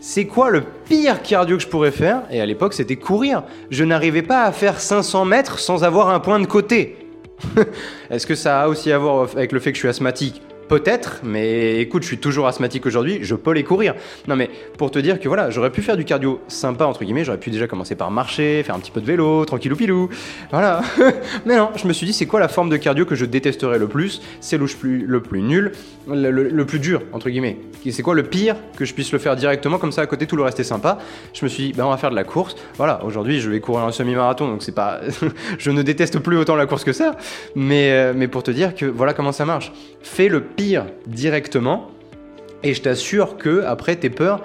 c'est 0.04 0.26
quoi 0.26 0.50
le 0.50 0.62
pire 0.62 1.22
cardio 1.22 1.58
que 1.58 1.64
je 1.64 1.68
pourrais 1.68 1.92
faire? 1.92 2.24
Et 2.32 2.42
à 2.42 2.46
l'époque, 2.48 2.74
c'était 2.74 2.96
courir. 2.96 3.44
Je 3.70 3.84
n'arrivais 3.84 4.24
pas 4.24 4.44
à 4.44 4.52
faire 4.52 4.82
500 4.82 5.26
mètres 5.26 5.60
sans 5.60 5.84
avoir 5.84 6.10
un 6.10 6.20
point 6.20 6.40
de 6.40 6.48
côté. 6.48 7.01
Est-ce 8.10 8.28
que 8.28 8.36
ça 8.36 8.62
a 8.62 8.68
aussi 8.68 8.92
à 8.92 8.98
voir 8.98 9.30
avec 9.32 9.52
le 9.52 9.60
fait 9.60 9.72
que 9.72 9.76
je 9.76 9.82
suis 9.82 9.90
asthmatique? 9.90 10.42
Peut-être, 10.72 11.20
mais 11.26 11.82
écoute, 11.82 12.04
je 12.04 12.08
suis 12.08 12.18
toujours 12.18 12.48
asthmatique 12.48 12.86
aujourd'hui, 12.86 13.20
je 13.24 13.36
peux 13.36 13.52
les 13.52 13.66
courir. 13.66 13.94
Non 14.30 14.38
mais 14.38 14.50
pour 14.78 14.90
te 14.90 15.00
dire 15.00 15.20
que 15.20 15.28
voilà, 15.28 15.50
j'aurais 15.50 15.70
pu 15.70 15.82
faire 15.82 15.98
du 15.98 16.06
cardio 16.06 16.40
sympa 16.48 16.86
entre 16.86 17.04
guillemets, 17.04 17.26
j'aurais 17.26 17.40
pu 17.40 17.50
déjà 17.50 17.68
commencer 17.68 17.96
par 17.96 18.10
marcher, 18.10 18.64
faire 18.64 18.74
un 18.74 18.80
petit 18.80 18.90
peu 18.90 19.02
de 19.02 19.06
vélo, 19.06 19.44
tranquillou 19.44 19.76
pilou. 19.76 20.10
Voilà. 20.50 20.82
mais 21.46 21.58
non, 21.58 21.72
je 21.76 21.86
me 21.88 21.92
suis 21.92 22.06
dit 22.06 22.14
c'est 22.14 22.26
quoi 22.26 22.40
la 22.40 22.48
forme 22.48 22.70
de 22.70 22.78
cardio 22.78 23.06
que 23.06 23.16
je 23.16 23.26
détesterais 23.26 23.80
le 23.80 23.90
plus? 23.90 24.22
C'est 24.40 24.58
le 24.58 24.66
plus, 24.66 25.06
le 25.06 25.22
plus 25.22 25.42
nul, 25.42 25.74
le, 26.08 26.64
plus 26.64 26.80
dur 26.80 27.02
entre 27.12 27.30
guillemets. 27.30 27.58
C'est 27.90 28.02
quoi 28.02 28.16
le 28.16 28.24
pire 28.24 28.56
que 28.78 28.86
je 28.86 28.94
puisse 28.94 29.12
le 29.12 29.20
faire 29.20 29.36
directement 29.36 29.78
comme 29.78 29.92
ça 29.92 30.04
à 30.04 30.06
côté 30.06 30.26
tout 30.26 30.38
le 30.38 30.44
reste 30.44 30.62
est 30.62 30.64
sympa? 30.64 31.00
Je 31.34 31.44
me 31.44 31.50
suis 31.50 31.64
dit 31.64 31.74
ben 31.74 31.84
on 31.84 31.90
va 31.90 31.98
faire 31.98 32.12
de 32.12 32.16
la 32.16 32.24
course. 32.24 32.56
Voilà, 32.78 33.04
aujourd'hui 33.04 33.42
je 33.42 33.50
vais 33.50 33.60
courir 33.60 33.84
un 33.84 33.92
semi-marathon 33.92 34.48
donc 34.48 34.64
c'est 34.64 34.72
pas 34.72 35.02
je 35.58 35.70
ne 35.70 35.82
déteste 35.82 36.20
plus 36.20 36.38
autant 36.38 36.56
la 36.56 36.66
course 36.66 36.86
que 36.86 36.94
ça, 36.94 37.18
mais 37.56 37.92
euh, 37.92 38.14
mais 38.16 38.30
pour 38.30 38.44
te 38.44 38.52
dire 38.52 38.74
que 38.74 38.86
voilà 38.86 39.14
comment 39.14 39.34
ça 39.34 39.44
marche. 39.44 39.74
Fais 40.02 40.30
le 40.30 40.40
pire 40.40 40.61
directement. 41.08 41.90
Et 42.64 42.74
je 42.74 42.82
t'assure 42.82 43.38
que 43.38 43.64
après 43.64 43.96
tes 43.96 44.10
peurs, 44.10 44.42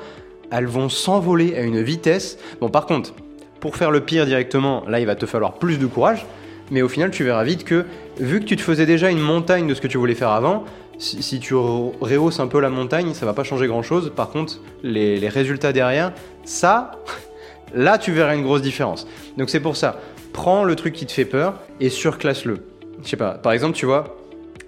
elles 0.50 0.66
vont 0.66 0.88
s'envoler 0.88 1.56
à 1.56 1.62
une 1.62 1.82
vitesse. 1.82 2.38
Bon, 2.60 2.68
par 2.68 2.86
contre, 2.86 3.14
pour 3.60 3.76
faire 3.76 3.90
le 3.90 4.00
pire 4.00 4.26
directement, 4.26 4.84
là, 4.88 5.00
il 5.00 5.06
va 5.06 5.16
te 5.16 5.26
falloir 5.26 5.54
plus 5.54 5.78
de 5.78 5.86
courage. 5.86 6.24
Mais 6.70 6.82
au 6.82 6.88
final, 6.88 7.10
tu 7.10 7.24
verras 7.24 7.44
vite 7.44 7.64
que, 7.64 7.84
vu 8.18 8.40
que 8.40 8.44
tu 8.44 8.56
te 8.56 8.62
faisais 8.62 8.86
déjà 8.86 9.10
une 9.10 9.20
montagne 9.20 9.66
de 9.66 9.74
ce 9.74 9.80
que 9.80 9.86
tu 9.86 9.98
voulais 9.98 10.14
faire 10.14 10.30
avant, 10.30 10.64
si, 10.98 11.40
tu 11.40 11.54
rehausses 11.54 12.40
un 12.40 12.46
peu 12.46 12.58
la 12.58 12.70
montagne, 12.70 13.12
ça 13.12 13.26
va 13.26 13.34
pas 13.34 13.44
changer 13.44 13.66
grand 13.66 13.82
chose. 13.82 14.12
Par 14.14 14.30
contre, 14.30 14.60
les, 14.82 15.18
les 15.18 15.28
résultats 15.28 15.72
derrière, 15.72 16.12
ça, 16.44 16.92
là, 17.74 17.98
tu 17.98 18.12
verras 18.12 18.34
une 18.34 18.42
grosse 18.42 18.62
différence. 18.62 19.06
Donc 19.36 19.50
c'est 19.50 19.60
pour 19.60 19.76
ça, 19.76 20.00
prends 20.32 20.64
le 20.64 20.74
truc 20.74 20.94
qui 20.94 21.06
te 21.06 21.12
fait 21.12 21.26
peur 21.26 21.60
et 21.80 21.90
surclasse-le. 21.90 22.64
Je 23.02 23.08
sais 23.08 23.16
pas, 23.16 23.32
par 23.32 23.52
exemple, 23.52 23.76
tu 23.76 23.86
vois, 23.86 24.16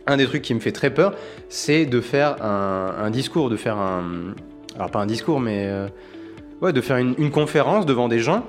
un 0.08 0.16
des 0.16 0.26
trucs 0.26 0.42
qui 0.42 0.54
me 0.54 0.60
fait 0.60 0.72
très 0.72 0.90
peur, 0.90 1.14
c'est 1.48 1.86
de 1.86 2.00
faire 2.00 2.42
un, 2.42 3.10
discours, 3.10 3.50
de 3.50 3.56
faire 3.56 3.76
un. 3.76 4.34
Alors, 4.74 4.90
pas 4.90 5.00
un 5.00 5.06
discours, 5.06 5.38
mais. 5.38 5.66
Euh, 5.66 5.86
ouais, 6.62 6.72
de 6.72 6.80
faire 6.80 6.96
une, 6.96 7.30
conférence 7.30 7.86
devant 7.86 8.08
des 8.08 8.18
gens. 8.18 8.44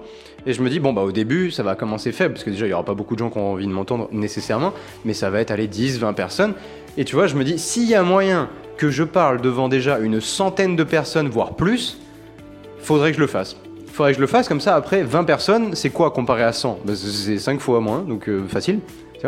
Et 0.46 0.54
je 0.54 0.62
me 0.64 0.70
dis, 0.70 0.80
bon, 0.80 0.94
bah, 0.94 1.02
au 1.02 1.12
début, 1.12 1.52
ça 1.52 1.64
va 1.64 1.76
commencer 1.76 2.14
faible, 2.14 2.34
parce 2.34 2.46
que 2.46 2.50
déjà, 2.50 2.66
il 2.66 2.70
n'y 2.70 2.74
aura 2.74 2.86
pas 2.86 2.94
beaucoup 2.94 3.14
de 3.14 3.20
gens 3.20 3.30
qui 3.30 3.38
ont 3.38 3.52
envie 3.52 3.68
de 3.68 3.72
m'entendre 3.72 4.08
nécessairement, 4.12 4.74
mais 5.04 5.14
ça 5.14 5.30
va 5.30 5.42
être, 5.42 5.52
aller 5.52 5.68
10, 5.68 6.00
20 6.00 6.14
personnes. 6.14 6.54
Et 6.98 7.04
tu 7.04 7.16
vois, 7.16 7.28
je 7.28 7.36
me 7.36 7.44
dis, 7.44 7.60
s'il 7.60 7.90
y 7.90 7.96
a 7.96 8.04
moyen 8.04 8.50
que 8.78 8.90
je 8.90 9.04
parle 9.04 9.42
devant 9.42 9.68
déjà 9.68 10.00
une 10.00 10.22
centaine 10.22 10.78
de 10.78 10.84
personnes, 10.86 11.28
voire 11.28 11.56
plus, 11.56 12.00
faudrait 12.80 13.12
que 13.12 13.18
je 13.18 13.22
le 13.22 13.28
fasse. 13.28 13.58
Faudrait 13.88 14.14
que 14.14 14.16
je 14.16 14.22
le 14.22 14.28
fasse, 14.28 14.48
comme 14.48 14.62
ça, 14.62 14.76
après, 14.76 15.04
20 15.04 15.26
personnes, 15.26 15.76
c'est 15.76 15.90
quoi 15.90 16.12
comparé 16.12 16.44
à 16.44 16.54
100 16.54 16.80
bah, 16.86 16.94
C'est 16.96 17.38
5 17.38 17.60
fois 17.60 17.82
moins, 17.82 18.00
donc 18.00 18.30
euh, 18.30 18.48
facile 18.48 18.80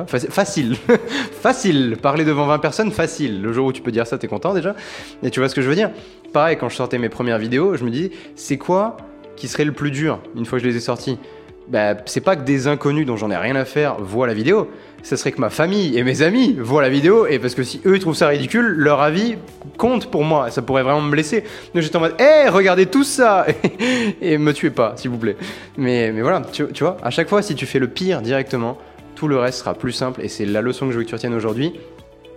facile. 0.08 0.76
facile. 1.42 1.98
Parler 2.02 2.26
devant 2.26 2.46
20 2.46 2.60
personnes, 2.60 2.92
facile. 2.92 3.42
Le 3.42 3.54
jour 3.54 3.68
où 3.68 3.74
tu 3.74 3.82
peux 3.82 3.92
dire 3.92 4.08
ça, 4.08 4.18
t'es 4.18 4.28
content 4.28 4.54
déjà. 4.54 4.76
Et 5.24 5.30
tu 5.30 5.40
vois 5.40 5.50
ce 5.50 5.56
que 5.56 5.62
je 5.62 5.70
veux 5.70 5.76
dire? 5.76 5.92
Pareil, 6.34 6.58
quand 6.58 6.70
je 6.70 6.76
sortais 6.76 6.98
mes 6.98 7.10
premières 7.10 7.38
vidéos, 7.38 7.76
je 7.76 7.84
me 7.84 7.90
dis, 7.90 8.12
c'est 8.36 8.58
quoi 8.58 8.98
qui 9.36 9.48
serait 9.48 9.66
le 9.66 9.72
plus 9.72 9.92
dur 9.92 10.20
une 10.36 10.46
fois 10.46 10.60
que 10.60 10.64
je 10.64 10.70
les 10.70 10.78
ai 10.78 10.80
sorties? 10.80 11.18
Bah, 11.68 11.96
c'est 12.06 12.22
pas 12.22 12.36
que 12.36 12.42
des 12.42 12.68
inconnus 12.68 13.06
dont 13.06 13.16
j'en 13.16 13.32
ai 13.32 13.38
rien 13.38 13.56
à 13.56 13.66
faire 13.66 13.96
voient 14.02 14.28
la 14.28 14.34
vidéo, 14.34 14.70
ce 15.04 15.16
serait 15.16 15.32
que 15.32 15.40
ma 15.40 15.50
famille 15.50 15.98
et 15.98 16.04
mes 16.04 16.22
amis 16.22 16.56
voient 16.60 16.82
la 16.82 16.90
vidéo, 16.90 17.28
et 17.28 17.40
parce 17.40 17.56
que 17.56 17.64
si 17.64 17.82
eux 17.86 17.96
ils 17.96 18.02
trouvent 18.02 18.16
ça 18.16 18.28
ridicule, 18.28 18.66
leur 18.78 19.00
avis 19.00 19.38
compte 19.78 20.12
pour 20.12 20.24
moi, 20.24 20.52
ça 20.52 20.62
pourrait 20.62 20.84
vraiment 20.84 21.02
me 21.02 21.12
blesser. 21.12 21.44
Donc 21.74 21.82
j'étais 21.84 21.96
en 21.96 22.02
mode, 22.02 22.20
hé, 22.20 22.50
regardez 22.50 22.88
tout 22.88 23.04
ça 23.04 23.46
Et 24.22 24.38
me 24.38 24.54
tuez 24.54 24.72
pas, 24.72 24.94
s'il 24.98 25.12
vous 25.12 25.18
plaît. 25.18 25.38
Mais, 25.78 26.12
mais 26.12 26.22
voilà, 26.22 26.42
tu, 26.52 26.66
tu 26.74 26.84
vois, 26.84 26.98
à 27.04 27.10
chaque 27.10 27.30
fois, 27.30 27.42
si 27.42 27.56
tu 27.56 27.66
fais 27.66 27.80
le 27.80 27.88
pire 27.88 28.22
directement, 28.22 28.78
tout 29.22 29.28
le 29.28 29.38
reste 29.38 29.60
sera 29.60 29.76
plus 29.76 29.92
simple 29.92 30.20
et 30.24 30.28
c'est 30.28 30.48
la 30.48 30.62
leçon 30.62 30.88
que 30.88 30.94
je 30.94 30.98
veux 30.98 31.04
que 31.04 31.10
tu 31.10 31.14
retiennes 31.14 31.36
aujourd'hui. 31.36 31.74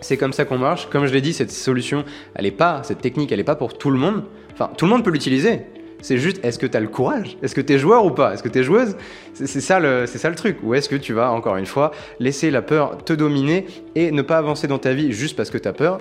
C'est 0.03 0.19
comme 0.19 0.35
ça 0.35 0.45
qu'on 0.45 0.59
marche. 0.59 0.87
Comme 0.91 1.07
je 1.07 1.15
l'ai 1.15 1.23
dit, 1.23 1.33
cette 1.33 1.51
solution, 1.51 2.05
elle 2.35 2.45
est 2.45 2.51
pas, 2.51 2.83
cette 2.83 3.01
technique, 3.01 3.33
elle 3.33 3.39
n'est 3.39 3.43
pas 3.43 3.55
pour 3.55 3.79
tout 3.79 3.89
le 3.89 3.97
monde. 3.99 4.25
Enfin, 4.53 4.69
tout 4.77 4.85
le 4.85 4.91
monde 4.91 5.03
peut 5.03 5.11
l'utiliser. 5.11 5.63
C'est 6.03 6.19
juste, 6.19 6.45
est-ce 6.45 6.59
que 6.59 6.67
tu 6.67 6.77
as 6.77 6.81
le 6.81 6.89
courage? 6.89 7.39
Est-ce 7.43 7.55
que 7.55 7.63
tu 7.63 7.73
es 7.73 7.79
joueur 7.79 8.05
ou 8.05 8.11
pas? 8.11 8.35
Est-ce 8.35 8.43
que 8.43 8.51
tu 8.51 8.59
es 8.59 8.63
joueuse? 8.63 8.99
C'est 9.33 9.63
ça, 9.63 9.81
le, 9.81 10.05
ça 10.05 10.29
le 10.29 10.35
truc. 10.35 10.59
Ou 10.63 10.75
est-ce 10.75 10.91
que 10.91 10.97
tu 10.97 11.15
vas, 11.15 11.33
encore 11.33 11.57
une 11.57 11.65
fois, 11.65 11.91
laisser 12.21 12.51
la 12.51 12.61
peur 12.61 13.03
te 13.03 13.15
dominer 13.15 13.65
et 13.95 14.11
ne 14.11 14.21
pas 14.21 14.37
avancer 14.37 14.67
dans 14.67 14.79
ta 14.79 14.93
vie 14.93 15.11
juste 15.11 15.37
parce 15.39 15.49
que 15.49 15.57
tu 15.57 15.67
as 15.67 15.73
peur? 15.73 16.01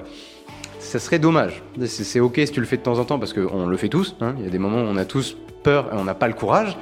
Ça 0.80 1.00
serait 1.00 1.18
dommage. 1.18 1.64
C'est 1.86 2.20
ok 2.20 2.42
si 2.44 2.52
tu 2.52 2.60
le 2.60 2.66
fais 2.66 2.76
de 2.76 2.82
temps 2.82 3.00
en 3.00 3.06
temps 3.06 3.20
parce 3.20 3.32
qu'on 3.32 3.68
le 3.68 3.78
fait 3.78 3.88
tous. 3.88 4.18
Hein. 4.20 4.36
Il 4.38 4.44
y 4.44 4.48
a 4.48 4.52
des 4.52 4.60
moments 4.60 4.82
où 4.82 4.88
on 4.90 4.98
a 4.98 5.06
tous 5.06 5.38
peur 5.64 5.92
et 5.94 5.96
on 5.96 6.04
n'a 6.04 6.14
pas 6.14 6.28
le 6.28 6.34
courage. 6.34 6.78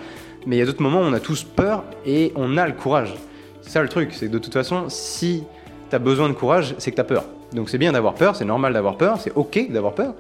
Mais 0.47 0.55
il 0.55 0.59
y 0.59 0.63
a 0.63 0.65
d'autres 0.65 0.81
moments 0.81 1.01
où 1.01 1.05
on 1.05 1.13
a 1.13 1.19
tous 1.19 1.43
peur 1.43 1.83
et 2.03 2.31
on 2.35 2.57
a 2.57 2.65
le 2.65 2.73
courage. 2.73 3.13
C'est 3.61 3.69
ça 3.69 3.81
le 3.81 3.89
truc, 3.89 4.09
c'est 4.13 4.27
que 4.27 4.31
de 4.31 4.39
toute 4.39 4.53
façon, 4.53 4.85
si 4.89 5.43
tu 5.89 5.95
as 5.95 5.99
besoin 5.99 6.29
de 6.29 6.33
courage, 6.33 6.75
c'est 6.77 6.91
que 6.91 6.95
tu 6.95 7.01
as 7.01 7.05
peur. 7.05 7.25
Donc 7.53 7.69
c'est 7.69 7.77
bien 7.77 7.91
d'avoir 7.91 8.15
peur, 8.15 8.35
c'est 8.35 8.45
normal 8.45 8.73
d'avoir 8.73 8.97
peur, 8.97 9.19
c'est 9.19 9.31
ok 9.35 9.69
d'avoir 9.69 9.93
peur. 9.93 10.13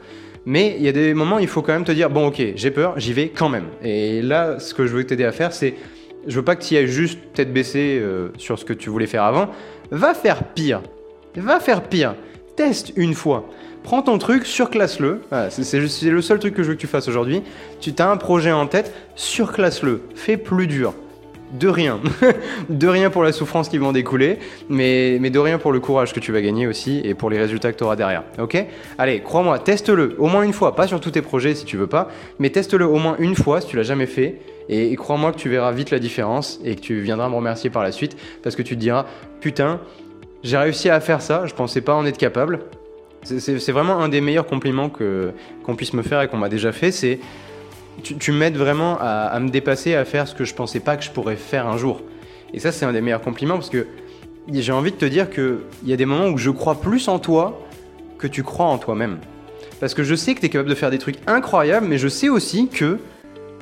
Mais 0.45 0.75
il 0.77 0.83
y 0.83 0.87
a 0.87 0.91
des 0.91 1.13
moments, 1.13 1.39
il 1.39 1.47
faut 1.47 1.61
quand 1.61 1.73
même 1.73 1.83
te 1.83 1.91
dire 1.91 2.09
bon, 2.09 2.27
ok, 2.27 2.41
j'ai 2.55 2.71
peur, 2.71 2.93
j'y 2.97 3.13
vais 3.13 3.29
quand 3.29 3.49
même. 3.49 3.65
Et 3.83 4.21
là, 4.21 4.59
ce 4.59 4.73
que 4.73 4.87
je 4.87 4.93
veux 4.93 5.03
t'aider 5.05 5.25
à 5.25 5.31
faire, 5.31 5.53
c'est 5.53 5.75
je 6.27 6.35
veux 6.35 6.43
pas 6.43 6.55
que 6.55 6.63
tu 6.63 6.75
ailles 6.75 6.87
juste 6.87 7.19
tête 7.33 7.51
baissée 7.51 7.99
euh, 7.99 8.29
sur 8.37 8.59
ce 8.59 8.65
que 8.65 8.73
tu 8.73 8.89
voulais 8.89 9.07
faire 9.07 9.23
avant. 9.23 9.49
Va 9.91 10.13
faire 10.13 10.43
pire. 10.43 10.81
Va 11.35 11.59
faire 11.59 11.83
pire. 11.83 12.15
Teste 12.55 12.93
une 12.95 13.13
fois. 13.13 13.49
Prends 13.83 14.03
ton 14.03 14.17
truc, 14.19 14.45
surclasse-le. 14.45 15.21
c'est 15.49 15.79
le 15.79 16.21
seul 16.21 16.37
truc 16.37 16.53
que 16.53 16.61
je 16.61 16.69
veux 16.69 16.75
que 16.75 16.81
tu 16.81 16.87
fasses 16.87 17.07
aujourd'hui. 17.07 17.41
Tu 17.79 17.91
as 17.97 18.09
un 18.09 18.17
projet 18.17 18.51
en 18.51 18.67
tête, 18.67 18.93
surclasse-le. 19.15 20.01
Fais 20.13 20.37
plus 20.37 20.67
dur 20.67 20.93
de 21.51 21.67
rien. 21.67 21.99
de 22.69 22.87
rien 22.87 23.09
pour 23.09 23.23
la 23.23 23.31
souffrance 23.31 23.69
qui 23.69 23.77
va 23.77 23.87
en 23.87 23.91
découler, 23.91 24.39
mais, 24.69 25.17
mais 25.19 25.29
de 25.29 25.39
rien 25.39 25.57
pour 25.57 25.71
le 25.71 25.79
courage 25.79 26.13
que 26.13 26.19
tu 26.19 26.31
vas 26.31 26.41
gagner 26.41 26.67
aussi 26.67 27.01
et 27.03 27.13
pour 27.13 27.29
les 27.29 27.37
résultats 27.37 27.71
que 27.71 27.77
tu 27.77 27.83
auras 27.83 27.95
derrière. 27.95 28.23
Ok? 28.39 28.57
Allez, 28.97 29.21
crois-moi, 29.21 29.59
teste-le 29.59 30.15
au 30.17 30.27
moins 30.27 30.43
une 30.43 30.53
fois, 30.53 30.75
pas 30.75 30.87
sur 30.87 30.99
tous 30.99 31.11
tes 31.11 31.21
projets 31.21 31.55
si 31.55 31.65
tu 31.65 31.77
veux 31.77 31.87
pas, 31.87 32.09
mais 32.39 32.49
teste-le 32.49 32.85
au 32.85 32.97
moins 32.97 33.15
une 33.19 33.35
fois 33.35 33.61
si 33.61 33.67
tu 33.67 33.75
l'as 33.75 33.83
jamais 33.83 34.05
fait. 34.05 34.39
Et, 34.69 34.95
crois-moi 34.95 35.33
que 35.33 35.37
tu 35.37 35.49
verras 35.49 35.71
vite 35.71 35.91
la 35.91 35.99
différence 35.99 36.59
et 36.63 36.75
que 36.75 36.81
tu 36.81 37.01
viendras 37.01 37.27
me 37.27 37.35
remercier 37.35 37.69
par 37.69 37.83
la 37.83 37.91
suite 37.91 38.15
parce 38.41 38.55
que 38.55 38.61
tu 38.61 38.75
te 38.75 38.79
diras 38.79 39.05
Putain, 39.41 39.81
j'ai 40.43 40.57
réussi 40.57 40.89
à 40.89 40.99
faire 41.01 41.21
ça, 41.21 41.45
je 41.45 41.53
pensais 41.53 41.81
pas 41.81 41.93
en 41.93 42.05
être 42.05 42.17
capable. 42.17 42.59
C'est 43.23 43.71
vraiment 43.71 43.99
un 43.99 44.09
des 44.09 44.21
meilleurs 44.21 44.47
compliments 44.47 44.89
qu'on 44.89 45.75
puisse 45.75 45.93
me 45.93 46.01
faire 46.01 46.21
et 46.21 46.27
qu'on 46.27 46.37
m'a 46.37 46.49
déjà 46.49 46.71
fait. 46.71 46.91
C'est 46.91 47.19
tu, 48.01 48.31
m'aides 48.31 48.57
vraiment 48.57 48.97
à, 48.99 49.39
me 49.39 49.49
dépasser, 49.49 49.95
à 49.95 50.05
faire 50.05 50.27
ce 50.27 50.35
que 50.35 50.45
je 50.45 50.53
pensais 50.53 50.79
pas 50.79 50.97
que 50.97 51.03
je 51.03 51.11
pourrais 51.11 51.35
faire 51.35 51.67
un 51.67 51.77
jour. 51.77 52.01
Et 52.53 52.59
ça, 52.59 52.71
c'est 52.71 52.85
un 52.85 52.93
des 52.93 53.01
meilleurs 53.01 53.21
compliments 53.21 53.55
parce 53.55 53.69
que 53.69 53.87
j'ai 54.51 54.71
envie 54.71 54.91
de 54.91 54.97
te 54.97 55.05
dire 55.05 55.29
qu'il 55.29 55.59
y 55.85 55.93
a 55.93 55.97
des 55.97 56.05
moments 56.05 56.27
où 56.27 56.37
je 56.37 56.49
crois 56.49 56.75
plus 56.75 57.07
en 57.07 57.19
toi 57.19 57.59
que 58.17 58.27
tu 58.27 58.43
crois 58.43 58.65
en 58.65 58.77
toi-même. 58.77 59.19
Parce 59.79 59.93
que 59.93 60.03
je 60.03 60.15
sais 60.15 60.35
que 60.35 60.39
tu 60.39 60.45
es 60.45 60.49
capable 60.49 60.69
de 60.69 60.75
faire 60.75 60.91
des 60.91 60.99
trucs 60.99 61.17
incroyables, 61.27 61.87
mais 61.87 61.97
je 61.97 62.07
sais 62.07 62.29
aussi 62.29 62.67
que 62.67 62.99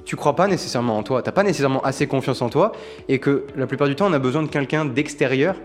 tu 0.05 0.15
crois 0.15 0.35
pas 0.35 0.47
nécessairement 0.47 0.97
en 0.97 1.03
toi, 1.03 1.21
t'as 1.21 1.31
pas 1.31 1.43
nécessairement 1.43 1.83
assez 1.83 2.07
confiance 2.07 2.41
en 2.41 2.49
toi, 2.49 2.71
et 3.07 3.19
que 3.19 3.45
la 3.55 3.67
plupart 3.67 3.87
du 3.87 3.95
temps, 3.95 4.07
on 4.07 4.13
a 4.13 4.19
besoin 4.19 4.41
de 4.41 4.47
quelqu'un 4.47 4.83
d'extérieur 4.83 5.55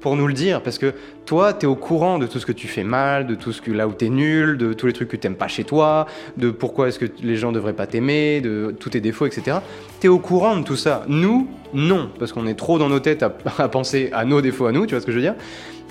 pour 0.00 0.16
nous 0.16 0.26
le 0.26 0.32
dire 0.32 0.62
parce 0.62 0.78
que 0.78 0.94
toi 1.26 1.52
tu 1.52 1.66
es 1.66 1.68
au 1.68 1.76
courant 1.76 2.18
de 2.18 2.26
tout 2.26 2.38
ce 2.38 2.46
que 2.46 2.52
tu 2.52 2.68
fais 2.68 2.84
mal, 2.84 3.26
de 3.26 3.34
tout 3.34 3.52
ce 3.52 3.60
que 3.60 3.70
là 3.70 3.86
où 3.86 3.92
tu 3.92 4.06
es 4.06 4.08
nul, 4.08 4.56
de 4.56 4.72
tous 4.72 4.86
les 4.86 4.92
trucs 4.92 5.08
que 5.08 5.16
tu 5.16 5.30
pas 5.30 5.48
chez 5.48 5.64
toi, 5.64 6.06
de 6.36 6.50
pourquoi 6.50 6.88
est-ce 6.88 6.98
que 6.98 7.06
les 7.22 7.36
gens 7.36 7.52
devraient 7.52 7.72
pas 7.72 7.86
t'aimer, 7.86 8.40
de 8.40 8.74
tous 8.78 8.90
tes 8.90 9.00
défauts, 9.00 9.26
etc. 9.26 9.58
Tu 10.00 10.06
es 10.06 10.08
au 10.08 10.18
courant 10.18 10.56
de 10.56 10.64
tout 10.64 10.76
ça. 10.76 11.04
Nous, 11.08 11.48
non, 11.72 12.10
parce 12.18 12.32
qu'on 12.32 12.46
est 12.46 12.54
trop 12.54 12.78
dans 12.78 12.88
nos 12.88 13.00
têtes 13.00 13.22
à, 13.22 13.30
penser 13.68 14.10
à 14.12 14.24
nos 14.24 14.40
défauts 14.40 14.66
à 14.66 14.72
nous, 14.72 14.86
tu 14.86 14.94
vois 14.94 15.00
ce 15.00 15.06
que 15.06 15.12
je 15.12 15.16
veux 15.16 15.22
dire 15.22 15.34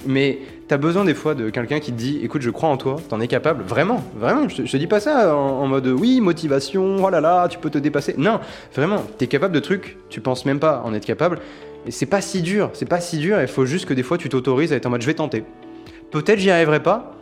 mais 0.05 0.39
tu 0.69 0.73
as 0.73 0.77
besoin 0.77 1.03
des 1.03 1.13
fois 1.13 1.35
de 1.35 1.49
quelqu'un 1.49 1.81
qui 1.81 1.91
te 1.91 1.97
dit 1.97 2.19
écoute 2.23 2.41
je 2.41 2.49
crois 2.49 2.69
en 2.69 2.77
toi, 2.77 2.97
t'en 3.09 3.19
es 3.19 3.27
capable, 3.27 3.63
vraiment, 3.63 4.01
vraiment, 4.15 4.47
je, 4.47 4.63
te 4.63 4.77
dis 4.77 4.87
pas 4.87 4.99
ça 5.01 5.35
en, 5.35 5.61
en, 5.61 5.67
mode 5.67 5.87
oui, 5.87 6.21
motivation, 6.21 7.03
oh 7.03 7.09
là 7.09 7.19
là, 7.19 7.47
tu 7.49 7.57
peux 7.57 7.69
te 7.69 7.77
dépasser. 7.77 8.15
Non, 8.17 8.39
vraiment, 8.73 9.03
tu 9.17 9.25
es 9.25 9.27
capable 9.27 9.53
de 9.53 9.59
trucs, 9.59 9.97
tu 10.09 10.21
penses 10.21 10.45
même 10.45 10.59
pas 10.59 10.81
en 10.85 10.93
être 10.93 11.05
capable, 11.05 11.39
et 11.85 11.91
c'est 11.91 12.05
pas 12.05 12.21
si 12.21 12.41
dur, 12.41 12.69
c'est 12.73 12.87
pas 12.87 12.99
si 12.99 13.17
dur, 13.17 13.41
il 13.41 13.47
faut 13.47 13.65
juste 13.65 13.85
que 13.85 13.93
des 13.93 14.03
fois 14.03 14.17
tu 14.17 14.29
t'autorises 14.29 14.73
à 14.73 14.75
être 14.75 14.85
en 14.85 14.89
mode 14.89 15.01
je 15.01 15.07
vais 15.07 15.13
tenter. 15.13 15.43
Peut-être 16.11 16.39
j'y 16.39 16.51
arriverai 16.51 16.81
pas, 16.81 17.15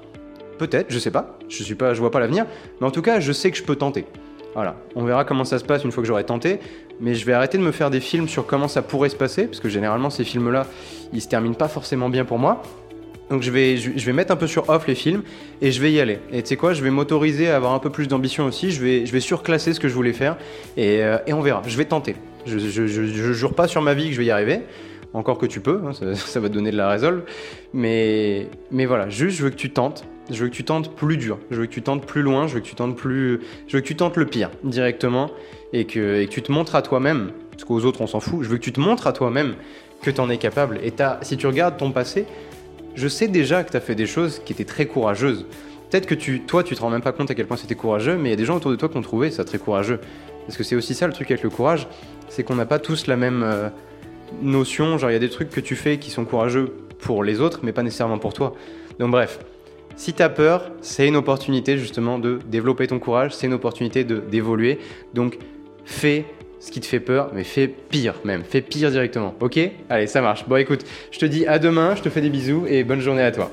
peut-être, 0.58 0.88
je 0.90 1.00
sais 1.00 1.12
pas, 1.12 1.38
je 1.50 1.64
suis 1.64 1.76
pas, 1.76 1.94
je 1.94 2.00
vois 2.00 2.12
pas 2.12 2.20
l'avenir, 2.20 2.46
mais 2.80 2.88
en 2.88 2.92
tout 2.92 3.02
cas 3.02 3.20
je 3.20 3.32
sais 3.32 3.52
que 3.52 3.58
je 3.58 3.64
peux 3.64 3.76
tenter. 3.76 4.06
Voilà, 4.54 4.76
on 4.96 5.04
verra 5.04 5.24
comment 5.24 5.46
ça 5.46 5.60
se 5.60 5.66
passe 5.66 5.84
une 5.84 5.92
fois 5.92 6.02
que 6.02 6.08
j'aurai 6.08 6.24
tenté, 6.24 6.60
mais 7.00 7.14
je 7.14 7.26
vais 7.26 7.34
arrêter 7.34 7.58
de 7.60 7.64
me 7.64 7.72
faire 7.72 7.92
des 7.92 8.00
films 8.00 8.28
sur 8.28 8.48
comment 8.48 8.68
ça 8.68 8.82
pourrait 8.82 9.10
se 9.10 9.16
passer, 9.16 9.46
parce 9.46 9.60
que 9.60 9.70
généralement 9.70 10.10
ces 10.10 10.24
films-là, 10.24 10.66
ils 11.14 11.22
se 11.22 11.28
terminent 11.28 11.54
pas 11.54 11.68
forcément 11.68 12.10
bien 12.10 12.26
pour 12.26 12.40
moi. 12.40 12.64
Donc 13.30 13.42
je 13.42 13.52
vais, 13.52 14.14
mettre 14.14 14.32
un 14.32 14.38
peu 14.38 14.48
sur 14.48 14.70
off 14.70 14.88
les 14.88 14.96
films 14.96 15.22
et 15.62 15.72
je 15.72 15.82
vais 15.82 15.92
y 15.92 16.00
aller. 16.00 16.20
Et 16.32 16.42
tu 16.42 16.50
sais 16.50 16.56
quoi, 16.56 16.74
je 16.74 16.82
vais 16.82 16.90
m'autoriser 16.90 17.50
à 17.50 17.58
avoir 17.58 17.74
un 17.74 17.80
peu 17.80 17.90
plus 17.90 18.08
d'ambition 18.08 18.46
aussi. 18.46 18.72
Je 18.72 18.82
vais, 18.82 19.06
je 19.06 19.12
vais 19.12 19.20
surclasser 19.20 19.74
ce 19.74 19.80
que 19.80 19.90
je 19.90 19.94
voulais 19.94 20.14
faire 20.14 20.38
et, 20.78 21.04
euh, 21.04 21.18
et 21.28 21.34
on 21.34 21.42
verra. 21.42 21.62
Je 21.68 21.78
vais 21.78 21.86
tenter. 21.86 22.16
Je, 22.48 22.58
je, 22.60 23.34
jure 23.34 23.54
pas 23.54 23.68
sur 23.68 23.82
ma 23.82 23.94
vie 23.94 24.08
que 24.08 24.14
je 24.14 24.18
vais 24.18 24.26
y 24.26 24.32
arriver. 24.32 24.62
Encore 25.14 25.38
que 25.38 25.46
tu 25.46 25.62
peux, 25.62 25.82
hein, 25.86 25.92
ça, 26.16 26.40
va 26.40 26.50
te 26.50 26.54
donner 26.54 26.72
de 26.72 26.78
la 26.78 26.90
résolve. 26.90 27.24
Mais, 27.74 28.48
mais 28.72 28.86
voilà, 28.86 29.10
juste 29.10 29.38
je 29.38 29.44
veux 29.44 29.50
que 29.50 29.56
tu 29.56 29.72
tentes. 29.72 30.06
Je 30.30 30.44
veux 30.44 30.50
que 30.50 30.56
tu 30.56 30.64
tentes 30.64 30.94
plus 30.96 31.18
dur. 31.18 31.40
Je 31.52 31.62
veux 31.62 31.66
que 31.66 31.72
tu 31.72 31.82
tentes 31.82 32.06
plus 32.06 32.22
loin. 32.22 32.48
Je 32.48 32.56
veux 32.56 32.60
que 32.60 32.66
tu 32.66 32.76
tentes 32.76 32.96
plus. 32.96 33.40
Je 33.68 33.78
veux 33.78 33.82
que 33.82 33.88
tu 33.88 33.96
tentes 33.96 34.18
le 34.18 34.26
pire 34.26 34.50
directement 34.64 35.32
et 35.74 35.86
que, 35.86 36.22
et 36.22 36.28
que 36.28 36.32
tu 36.32 36.42
te 36.42 36.52
montres 36.52 36.76
à 36.76 36.82
toi-même. 36.82 37.32
Parce 37.52 37.64
qu'aux 37.64 37.86
autres 37.86 38.02
on 38.02 38.08
s'en 38.08 38.20
fout. 38.20 38.44
Je 38.44 38.50
veux 38.50 38.58
que 38.58 38.64
tu 38.64 38.74
te 38.74 38.80
montres 38.80 39.08
à 39.08 39.14
toi-même 39.14 39.56
que 40.02 40.12
tu 40.12 40.22
en 40.22 40.30
es 40.30 40.38
capable. 40.38 40.80
Et 40.84 40.94
as, 41.02 41.20
si 41.22 41.38
tu 41.38 41.48
regardes 41.48 41.78
ton 41.78 41.92
passé, 41.92 42.26
je 42.96 43.08
sais 43.08 43.28
déjà 43.28 43.64
que 43.64 43.72
tu 43.72 43.78
as 43.78 43.82
fait 43.82 43.96
des 43.96 44.06
choses 44.06 44.42
qui 44.44 44.54
étaient 44.54 44.66
très 44.66 44.86
courageuses. 44.86 45.46
Peut-être 45.90 46.06
que 46.06 46.16
tu, 46.16 46.42
toi, 46.42 46.64
tu 46.64 46.76
te 46.76 46.82
rends 46.82 46.90
même 46.90 47.02
pas 47.02 47.14
compte 47.14 47.32
à 47.32 47.36
quel 47.36 47.48
point 47.48 47.56
c'était 47.56 47.76
courageux, 47.76 48.18
mais 48.18 48.30
il 48.30 48.32
y 48.32 48.34
a 48.34 48.38
des 48.38 48.46
gens 48.46 48.58
autour 48.58 48.72
de 48.72 48.76
toi 48.76 48.90
qui 48.90 48.98
ont 48.98 49.02
trouvé 49.02 49.32
ça 49.32 49.46
très 49.46 49.58
courageux. 49.58 50.00
Parce 50.46 50.58
que 50.58 50.64
c'est 50.64 50.76
aussi 50.76 50.94
ça 50.94 51.08
le 51.08 51.14
truc 51.14 51.32
avec 51.32 51.44
le 51.44 51.50
courage, 51.50 51.88
c'est 52.30 52.44
qu'on 52.44 52.56
n'a 52.56 52.66
pas 52.66 52.80
tous 52.80 53.08
la 53.08 53.16
même 53.16 53.44
euh, 53.44 53.70
notion. 54.42 54.98
Genre, 54.98 55.10
il 55.10 55.14
y 55.14 55.18
a 55.18 55.20
des 55.20 55.30
trucs 55.30 55.50
que 55.50 55.60
tu 55.60 55.76
fais 55.76 55.98
qui 55.98 56.12
sont 56.12 56.26
courageux 56.26 56.74
pour 57.00 57.24
les 57.24 57.42
autres, 57.42 57.60
mais 57.64 57.72
pas 57.72 57.84
nécessairement 57.84 58.18
pour 58.18 58.34
toi. 58.34 58.54
Donc, 59.00 59.12
bref, 59.12 59.40
si 59.96 60.14
tu 60.14 60.22
as 60.22 60.30
peur, 60.30 60.72
c'est 60.82 61.08
une 61.08 61.16
opportunité 61.16 61.78
justement 61.78 62.20
de 62.20 62.40
développer 62.48 62.88
ton 62.88 63.00
courage, 63.00 63.34
c'est 63.34 63.48
une 63.48 63.54
opportunité 63.54 64.04
d'évoluer. 64.04 64.80
Donc, 65.14 65.38
fais 65.86 66.26
ce 66.60 66.72
qui 66.72 66.80
te 66.80 66.86
fait 66.86 67.00
peur, 67.00 67.32
mais 67.34 67.44
fais 67.44 67.68
pire 67.68 68.16
même, 68.24 68.44
fais 68.44 68.62
pire 68.62 68.92
directement, 68.92 69.36
ok? 69.40 69.60
Allez, 69.90 70.08
ça 70.08 70.22
marche. 70.22 70.48
Bon 70.48 70.56
écoute, 70.58 70.86
je 71.12 71.20
te 71.20 71.26
dis 71.26 71.46
à 71.46 71.60
demain, 71.60 71.96
je 71.96 72.02
te 72.02 72.10
fais 72.10 72.22
des 72.22 72.30
bisous 72.30 72.66
et 72.68 72.84
bonne 72.84 73.00
journée 73.00 73.22
à 73.22 73.32
toi. 73.32 73.52